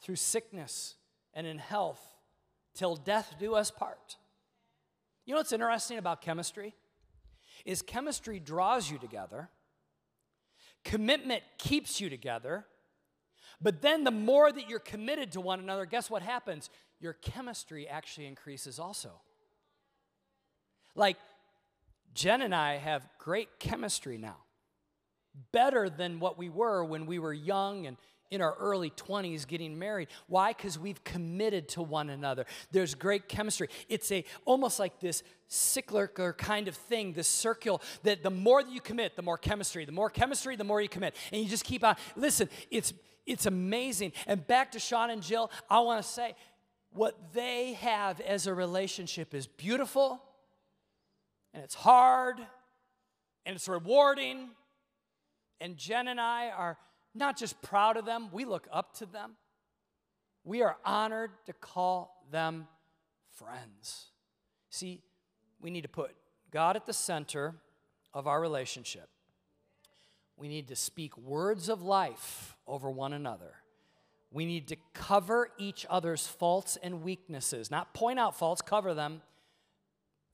through 0.00 0.16
sickness 0.16 0.94
and 1.34 1.46
in 1.46 1.58
health, 1.58 2.00
till 2.74 2.94
death 2.94 3.34
do 3.40 3.54
us 3.54 3.70
part. 3.70 4.16
You 5.24 5.34
know 5.34 5.40
what's 5.40 5.52
interesting 5.52 5.98
about 5.98 6.22
chemistry? 6.22 6.74
Is 7.64 7.82
chemistry 7.82 8.38
draws 8.38 8.88
you 8.90 8.98
together, 8.98 9.48
commitment 10.84 11.42
keeps 11.58 12.00
you 12.00 12.08
together, 12.08 12.64
but 13.60 13.82
then 13.82 14.04
the 14.04 14.10
more 14.10 14.52
that 14.52 14.68
you're 14.68 14.78
committed 14.78 15.32
to 15.32 15.40
one 15.40 15.60
another, 15.60 15.86
guess 15.86 16.10
what 16.10 16.22
happens? 16.22 16.70
Your 17.00 17.14
chemistry 17.14 17.88
actually 17.88 18.26
increases 18.26 18.78
also. 18.78 19.10
Like, 20.94 21.16
Jen 22.14 22.42
and 22.42 22.54
I 22.54 22.76
have 22.76 23.06
great 23.18 23.58
chemistry 23.58 24.18
now 24.18 24.36
better 25.52 25.90
than 25.90 26.18
what 26.18 26.38
we 26.38 26.48
were 26.48 26.82
when 26.84 27.04
we 27.06 27.18
were 27.18 27.32
young 27.32 27.86
and 27.86 27.96
in 28.30 28.40
our 28.40 28.54
early 28.58 28.90
20s 28.90 29.46
getting 29.46 29.78
married. 29.78 30.08
Why? 30.26 30.52
Because 30.52 30.78
we've 30.78 31.02
committed 31.04 31.68
to 31.70 31.82
one 31.82 32.10
another. 32.10 32.44
There's 32.72 32.94
great 32.94 33.28
chemistry. 33.28 33.68
It's 33.88 34.10
a 34.10 34.24
almost 34.44 34.78
like 34.78 34.98
this 34.98 35.22
cyclical 35.48 36.32
kind 36.32 36.66
of 36.66 36.74
thing, 36.74 37.12
this 37.12 37.28
circle 37.28 37.80
that 38.02 38.22
the 38.22 38.30
more 38.30 38.62
that 38.62 38.72
you 38.72 38.80
commit, 38.80 39.14
the 39.14 39.22
more 39.22 39.38
chemistry. 39.38 39.84
The 39.84 39.92
more 39.92 40.10
chemistry, 40.10 40.56
the 40.56 40.64
more 40.64 40.80
you 40.80 40.88
commit. 40.88 41.14
And 41.32 41.40
you 41.42 41.48
just 41.48 41.64
keep 41.64 41.84
on. 41.84 41.96
Listen, 42.16 42.48
it's 42.70 42.92
it's 43.26 43.46
amazing. 43.46 44.12
And 44.26 44.46
back 44.46 44.72
to 44.72 44.78
Sean 44.78 45.10
and 45.10 45.22
Jill, 45.22 45.50
I 45.68 45.80
want 45.80 46.02
to 46.02 46.08
say 46.08 46.34
what 46.90 47.34
they 47.34 47.74
have 47.74 48.20
as 48.20 48.46
a 48.46 48.54
relationship 48.54 49.34
is 49.34 49.46
beautiful 49.46 50.22
and 51.52 51.62
it's 51.62 51.74
hard 51.74 52.38
and 53.44 53.56
it's 53.56 53.68
rewarding. 53.68 54.50
And 55.60 55.76
Jen 55.76 56.08
and 56.08 56.20
I 56.20 56.50
are 56.50 56.78
not 57.14 57.36
just 57.36 57.60
proud 57.62 57.96
of 57.96 58.04
them, 58.04 58.28
we 58.32 58.44
look 58.44 58.68
up 58.72 58.94
to 58.98 59.06
them. 59.06 59.32
We 60.44 60.62
are 60.62 60.76
honored 60.84 61.32
to 61.46 61.52
call 61.52 62.24
them 62.30 62.68
friends. 63.32 64.06
See, 64.70 65.02
we 65.60 65.70
need 65.70 65.82
to 65.82 65.88
put 65.88 66.14
God 66.50 66.76
at 66.76 66.86
the 66.86 66.92
center 66.92 67.54
of 68.14 68.26
our 68.26 68.40
relationship. 68.40 69.08
We 70.36 70.48
need 70.48 70.68
to 70.68 70.76
speak 70.76 71.16
words 71.16 71.68
of 71.68 71.82
life 71.82 72.55
over 72.66 72.90
one 72.90 73.12
another. 73.12 73.54
We 74.30 74.44
need 74.44 74.68
to 74.68 74.76
cover 74.92 75.50
each 75.58 75.86
other's 75.88 76.26
faults 76.26 76.76
and 76.82 77.02
weaknesses, 77.02 77.70
not 77.70 77.94
point 77.94 78.18
out 78.18 78.36
faults, 78.36 78.60
cover 78.60 78.92
them. 78.92 79.22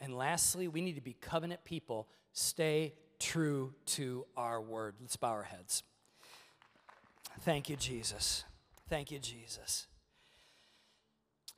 And 0.00 0.16
lastly, 0.16 0.66
we 0.66 0.80
need 0.80 0.94
to 0.94 1.00
be 1.00 1.14
covenant 1.20 1.64
people. 1.64 2.08
Stay 2.32 2.94
true 3.20 3.72
to 3.86 4.26
our 4.36 4.60
word. 4.60 4.96
Let's 5.00 5.16
bow 5.16 5.28
our 5.28 5.44
heads. 5.44 5.84
Thank 7.40 7.68
you, 7.68 7.76
Jesus. 7.76 8.44
Thank 8.88 9.10
you, 9.10 9.18
Jesus. 9.18 9.86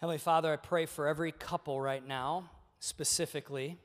Heavenly 0.00 0.18
Father, 0.18 0.52
I 0.52 0.56
pray 0.56 0.86
for 0.86 1.06
every 1.06 1.32
couple 1.32 1.80
right 1.80 2.06
now, 2.06 2.50
specifically. 2.78 3.78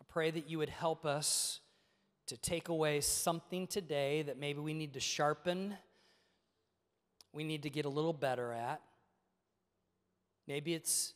I 0.00 0.04
pray 0.08 0.30
that 0.30 0.50
you 0.50 0.58
would 0.58 0.70
help 0.70 1.06
us 1.06 1.60
to 2.26 2.36
take 2.36 2.68
away 2.68 3.00
something 3.00 3.66
today 3.66 4.22
that 4.22 4.38
maybe 4.38 4.60
we 4.60 4.74
need 4.74 4.94
to 4.94 5.00
sharpen, 5.00 5.76
we 7.32 7.44
need 7.44 7.62
to 7.64 7.70
get 7.70 7.84
a 7.84 7.88
little 7.88 8.12
better 8.12 8.52
at. 8.52 8.80
Maybe 10.46 10.74
it's 10.74 11.14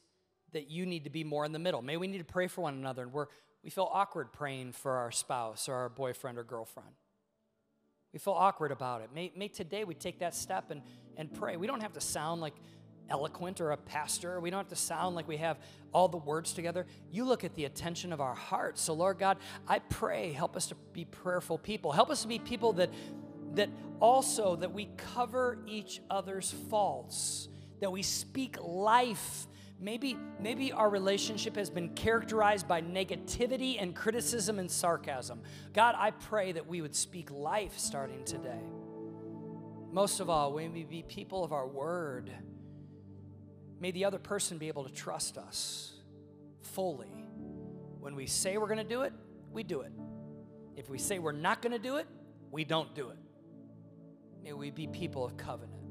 that 0.52 0.70
you 0.70 0.86
need 0.86 1.04
to 1.04 1.11
be 1.11 1.24
more 1.24 1.44
in 1.44 1.52
the 1.52 1.59
middle. 1.59 1.82
Maybe 1.82 1.98
we 1.98 2.06
need 2.06 2.18
to 2.18 2.24
pray 2.24 2.46
for 2.46 2.62
one 2.62 2.74
another 2.74 3.02
and 3.02 3.12
we're, 3.12 3.26
we 3.62 3.70
feel 3.70 3.88
awkward 3.92 4.32
praying 4.32 4.72
for 4.72 4.92
our 4.92 5.11
spouse 5.11 5.68
or 5.68 5.74
our 5.74 5.88
boyfriend 5.88 6.38
or 6.38 6.44
girlfriend. 6.44 6.94
We 8.12 8.18
feel 8.18 8.34
awkward 8.34 8.72
about 8.72 9.02
it. 9.02 9.11
May, 9.14 9.32
may 9.36 9.48
today 9.48 9.84
we 9.84 9.94
take 9.94 10.20
that 10.20 10.34
step 10.34 10.70
and, 10.70 10.80
and 11.16 11.32
pray. 11.32 11.56
We 11.56 11.66
don't 11.66 11.82
have 11.82 11.92
to 11.92 12.00
sound 12.00 12.40
like 12.40 12.54
eloquent 13.09 13.61
or 13.61 13.72
a 13.72 13.76
pastor. 13.76 14.40
We 14.40 14.50
don't 14.50 14.59
have 14.59 14.68
to 14.68 14.76
sound 14.76 15.14
like 15.16 15.28
we 15.28 15.38
have 15.38 15.59
all 15.92 16.09
the 16.09 16.18
words 16.18 16.52
together. 16.52 16.86
You 17.11 17.24
look 17.24 17.44
at 17.44 17.54
the 17.54 17.64
attention 17.64 18.12
of 18.12 18.20
our 18.20 18.34
hearts. 18.34 18.80
So, 18.80 18.94
Lord 18.94 19.18
God, 19.18 19.38
I 19.66 19.78
pray, 19.78 20.32
help 20.32 20.56
us 20.56 20.66
to 20.66 20.74
be 20.92 21.04
prayerful 21.04 21.59
people. 21.59 21.92
Help 21.92 22.11
us 22.11 22.22
to 22.22 22.28
be 22.28 22.38
people 22.38 22.74
that 22.74 22.90
that 23.54 23.70
also 23.98 24.56
that 24.56 24.72
we 24.72 24.90
cover 25.14 25.59
each 25.66 26.02
other's 26.11 26.50
faults, 26.68 27.48
that 27.80 27.90
we 27.90 28.02
speak 28.02 28.59
life 28.62 29.48
Maybe, 29.80 30.16
maybe 30.40 30.72
our 30.72 30.90
relationship 30.90 31.54
has 31.54 31.70
been 31.70 31.90
characterized 31.90 32.66
by 32.66 32.82
negativity 32.82 33.80
and 33.80 33.94
criticism 33.94 34.59
and 34.59 34.68
sarcasm. 34.68 35.40
God, 35.72 35.94
I 35.96 36.11
pray 36.11 36.50
that 36.52 36.66
we 36.66 36.80
would 36.80 36.96
speak 36.96 37.30
life 37.30 37.78
starting 37.78 38.24
today. 38.24 38.61
Most 39.92 40.18
of 40.18 40.28
all, 40.28 40.52
may 40.56 40.68
we 40.68 40.82
be 40.82 41.04
people 41.04 41.44
of 41.44 41.52
our 41.52 41.66
word. 41.66 42.30
May 43.81 43.91
the 43.91 44.05
other 44.05 44.18
person 44.18 44.59
be 44.59 44.68
able 44.68 44.85
to 44.85 44.93
trust 44.93 45.39
us 45.39 45.93
fully. 46.62 47.12
When 48.01 48.14
we 48.14 48.26
say 48.26 48.59
we're 48.59 48.66
going 48.66 48.79
to 48.79 48.85
do 48.85 49.03
it, 49.03 49.12
we 49.53 49.62
do 49.62 49.83
it. 49.83 49.93
If 50.76 50.89
we 50.89 50.99
say 50.99 51.18
we're 51.18 51.33
not 51.33 51.62
going 51.62 51.72
to 51.72 51.79
do 51.79 51.97
it, 51.97 52.07
we 52.51 52.64
don't 52.64 52.95
do 52.95 53.11
it. 53.11 53.18
May 54.43 54.53
we 54.53 54.70
be 54.70 54.87
people 54.87 55.24
of 55.24 55.37
covenant. 55.37 55.83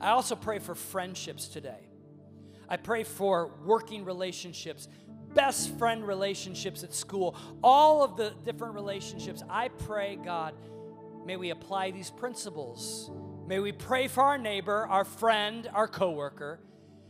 I 0.00 0.10
also 0.10 0.34
pray 0.34 0.58
for 0.58 0.74
friendships 0.74 1.48
today. 1.48 1.88
I 2.68 2.76
pray 2.76 3.04
for 3.04 3.52
working 3.64 4.04
relationships, 4.04 4.88
best 5.34 5.76
friend 5.78 6.06
relationships 6.06 6.84
at 6.84 6.94
school, 6.94 7.36
all 7.62 8.02
of 8.02 8.16
the 8.16 8.32
different 8.44 8.74
relationships. 8.74 9.42
I 9.48 9.68
pray, 9.68 10.18
God, 10.22 10.54
may 11.24 11.36
we 11.36 11.50
apply 11.50 11.90
these 11.92 12.10
principles. 12.10 13.10
May 13.46 13.58
we 13.58 13.72
pray 13.72 14.08
for 14.08 14.22
our 14.22 14.38
neighbor, 14.38 14.86
our 14.86 15.04
friend, 15.04 15.68
our 15.72 15.88
coworker. 15.88 16.60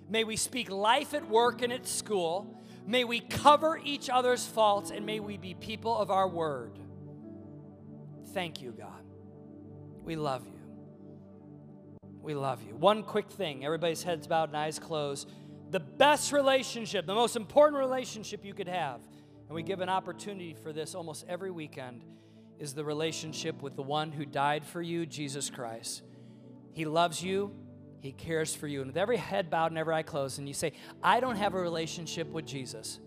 May 0.09 0.25
we 0.25 0.37
speak 0.37 0.71
life 0.71 1.15
at 1.15 1.29
work 1.29 1.63
and 1.63 1.73
at 1.73 1.87
school. 1.87 2.59
May 2.87 3.05
we 3.05 3.21
cover 3.21 3.79
each 3.83 4.09
other's 4.09 4.47
faults 4.47 4.91
and 4.91 5.05
may 5.05 5.21
we 5.21 5.37
be 5.37 5.55
people 5.55 5.97
of 5.97 6.11
our 6.11 6.29
word. 6.29 6.79
Thank 8.33 8.63
you, 8.63 8.73
God. 8.73 9.05
We 10.03 10.17
love 10.17 10.47
you. 10.47 10.59
We 12.23 12.35
love 12.35 12.63
you. 12.63 12.75
One 12.75 13.03
quick 13.03 13.31
thing 13.31 13.65
everybody's 13.65 14.03
heads 14.03 14.27
bowed 14.27 14.49
and 14.49 14.57
eyes 14.57 14.79
closed 14.79 15.29
the 15.71 15.81
best 15.81 16.33
relationship, 16.33 17.07
the 17.07 17.15
most 17.15 17.37
important 17.37 17.79
relationship 17.79 18.45
you 18.45 18.55
could 18.55 18.69
have, 18.69 19.01
and 19.47 19.55
we 19.55 19.63
give 19.63 19.81
an 19.81 19.89
opportunity 19.89 20.55
for 20.55 20.73
this 20.73 20.95
almost 20.95 21.25
every 21.29 21.51
weekend, 21.51 22.05
is 22.59 22.75
the 22.75 22.85
relationship 22.85 23.63
with 23.63 23.77
the 23.77 23.83
one 23.83 24.11
who 24.11 24.25
died 24.25 24.65
for 24.65 24.81
you, 24.81 25.07
Jesus 25.07 25.51
Christ. 25.51 26.03
He 26.73 26.85
loves 26.85 27.23
you, 27.23 27.53
He 28.01 28.13
cares 28.13 28.55
for 28.55 28.67
you. 28.67 28.81
And 28.81 28.89
with 28.89 28.97
every 28.97 29.17
head 29.17 29.51
bowed 29.51 29.73
and 29.73 29.79
every 29.79 29.95
eye 29.95 30.03
closed, 30.03 30.39
and 30.39 30.47
you 30.47 30.55
say, 30.55 30.73
I 31.03 31.21
don't 31.21 31.37
have 31.37 31.55
a 31.55 31.61
relationship 31.61 32.29
with 32.31 32.47
Jesus. 32.47 33.01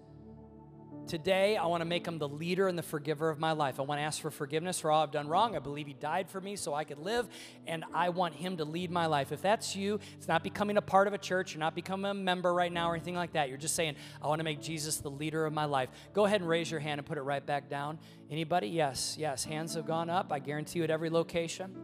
Today, 1.07 1.57
I 1.57 1.65
want 1.65 1.81
to 1.81 1.85
make 1.85 2.07
him 2.07 2.19
the 2.19 2.27
leader 2.29 2.67
and 2.67 2.77
the 2.77 2.83
forgiver 2.83 3.29
of 3.29 3.39
my 3.39 3.51
life. 3.51 3.79
I 3.79 3.83
want 3.83 3.99
to 3.99 4.03
ask 4.03 4.21
for 4.21 4.31
forgiveness 4.31 4.79
for 4.79 4.91
all 4.91 5.03
I've 5.03 5.11
done 5.11 5.27
wrong. 5.27 5.55
I 5.55 5.59
believe 5.59 5.87
he 5.87 5.93
died 5.93 6.29
for 6.29 6.39
me 6.39 6.55
so 6.55 6.73
I 6.73 6.83
could 6.83 6.99
live, 6.99 7.27
and 7.67 7.83
I 7.93 8.09
want 8.09 8.35
him 8.35 8.57
to 8.57 8.65
lead 8.65 8.91
my 8.91 9.07
life. 9.07 9.31
If 9.31 9.41
that's 9.41 9.75
you, 9.75 9.99
it's 10.13 10.27
not 10.27 10.43
becoming 10.43 10.77
a 10.77 10.81
part 10.81 11.07
of 11.07 11.13
a 11.13 11.17
church, 11.17 11.53
you're 11.53 11.59
not 11.59 11.75
becoming 11.75 12.11
a 12.11 12.13
member 12.13 12.53
right 12.53 12.71
now 12.71 12.89
or 12.89 12.95
anything 12.95 13.15
like 13.15 13.33
that. 13.33 13.49
You're 13.49 13.57
just 13.57 13.75
saying, 13.75 13.95
I 14.21 14.27
want 14.27 14.39
to 14.39 14.45
make 14.45 14.61
Jesus 14.61 14.97
the 14.97 15.09
leader 15.09 15.45
of 15.45 15.53
my 15.53 15.65
life. 15.65 15.89
Go 16.13 16.25
ahead 16.25 16.39
and 16.39 16.49
raise 16.49 16.69
your 16.69 16.79
hand 16.79 16.99
and 16.99 17.05
put 17.05 17.17
it 17.17 17.23
right 17.23 17.45
back 17.45 17.67
down. 17.67 17.97
Anybody? 18.29 18.67
Yes, 18.67 19.15
yes. 19.19 19.43
Hands 19.43 19.73
have 19.73 19.87
gone 19.87 20.09
up, 20.09 20.31
I 20.31 20.39
guarantee 20.39 20.79
you, 20.79 20.85
at 20.85 20.91
every 20.91 21.09
location. 21.09 21.75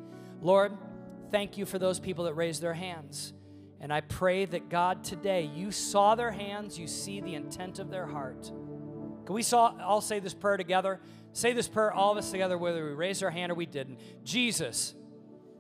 Lord, 0.42 0.78
thank 1.32 1.58
you 1.58 1.66
for 1.66 1.80
those 1.80 2.00
people 2.00 2.26
that 2.26 2.34
raised 2.34 2.62
their 2.62 2.74
hands. 2.74 3.34
And 3.80 3.94
I 3.94 4.02
pray 4.02 4.46
that 4.46 4.70
God 4.70 5.04
today, 5.04 5.50
you 5.54 5.72
saw 5.72 6.16
their 6.16 6.32
hands, 6.32 6.80
you 6.80 6.88
see 6.88 7.22
the 7.22 7.36
intent 7.36 7.80
of 7.80 7.90
their 7.92 8.08
heart. 8.08 8.52
Can 9.26 9.36
we 9.36 9.44
all 9.52 10.02
say 10.02 10.20
this 10.20 10.34
prayer 10.34 10.58
together? 10.58 11.00
Say 11.34 11.54
this 11.54 11.68
prayer, 11.68 11.92
all 11.92 12.14
of 12.14 12.18
us 12.18 12.32
together, 12.32 12.58
whether 12.58 12.84
we 12.84 12.94
raised 12.94 13.22
our 13.24 13.30
hand 13.30 13.52
or 13.52 13.56
we 13.56 13.66
didn't. 13.66 14.00
Jesus, 14.24 14.96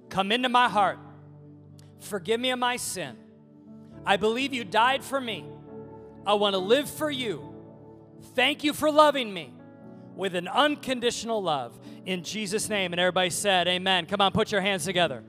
come 0.10 0.32
into 0.32 0.50
my 0.50 0.70
heart. 0.70 0.98
Forgive 2.00 2.40
me 2.40 2.50
of 2.52 2.60
my 2.60 2.78
sin. 2.78 3.18
I 4.06 4.18
believe 4.18 4.54
you 4.54 4.64
died 4.64 5.04
for 5.04 5.20
me. 5.20 5.46
I 6.26 6.34
want 6.36 6.54
to 6.54 6.60
live 6.60 6.90
for 6.90 7.12
you. 7.12 7.54
Thank 8.36 8.64
you 8.64 8.74
for 8.74 8.90
loving 8.90 9.34
me 9.34 9.54
with 10.16 10.34
an 10.34 10.48
unconditional 10.48 11.44
love. 11.44 11.80
In 12.06 12.24
Jesus' 12.24 12.70
name. 12.70 12.94
And 12.94 13.00
everybody 13.00 13.30
said, 13.30 13.68
Amen. 13.68 14.06
Come 14.06 14.22
on, 14.22 14.32
put 14.32 14.52
your 14.52 14.62
hands 14.62 14.86
together. 14.86 15.24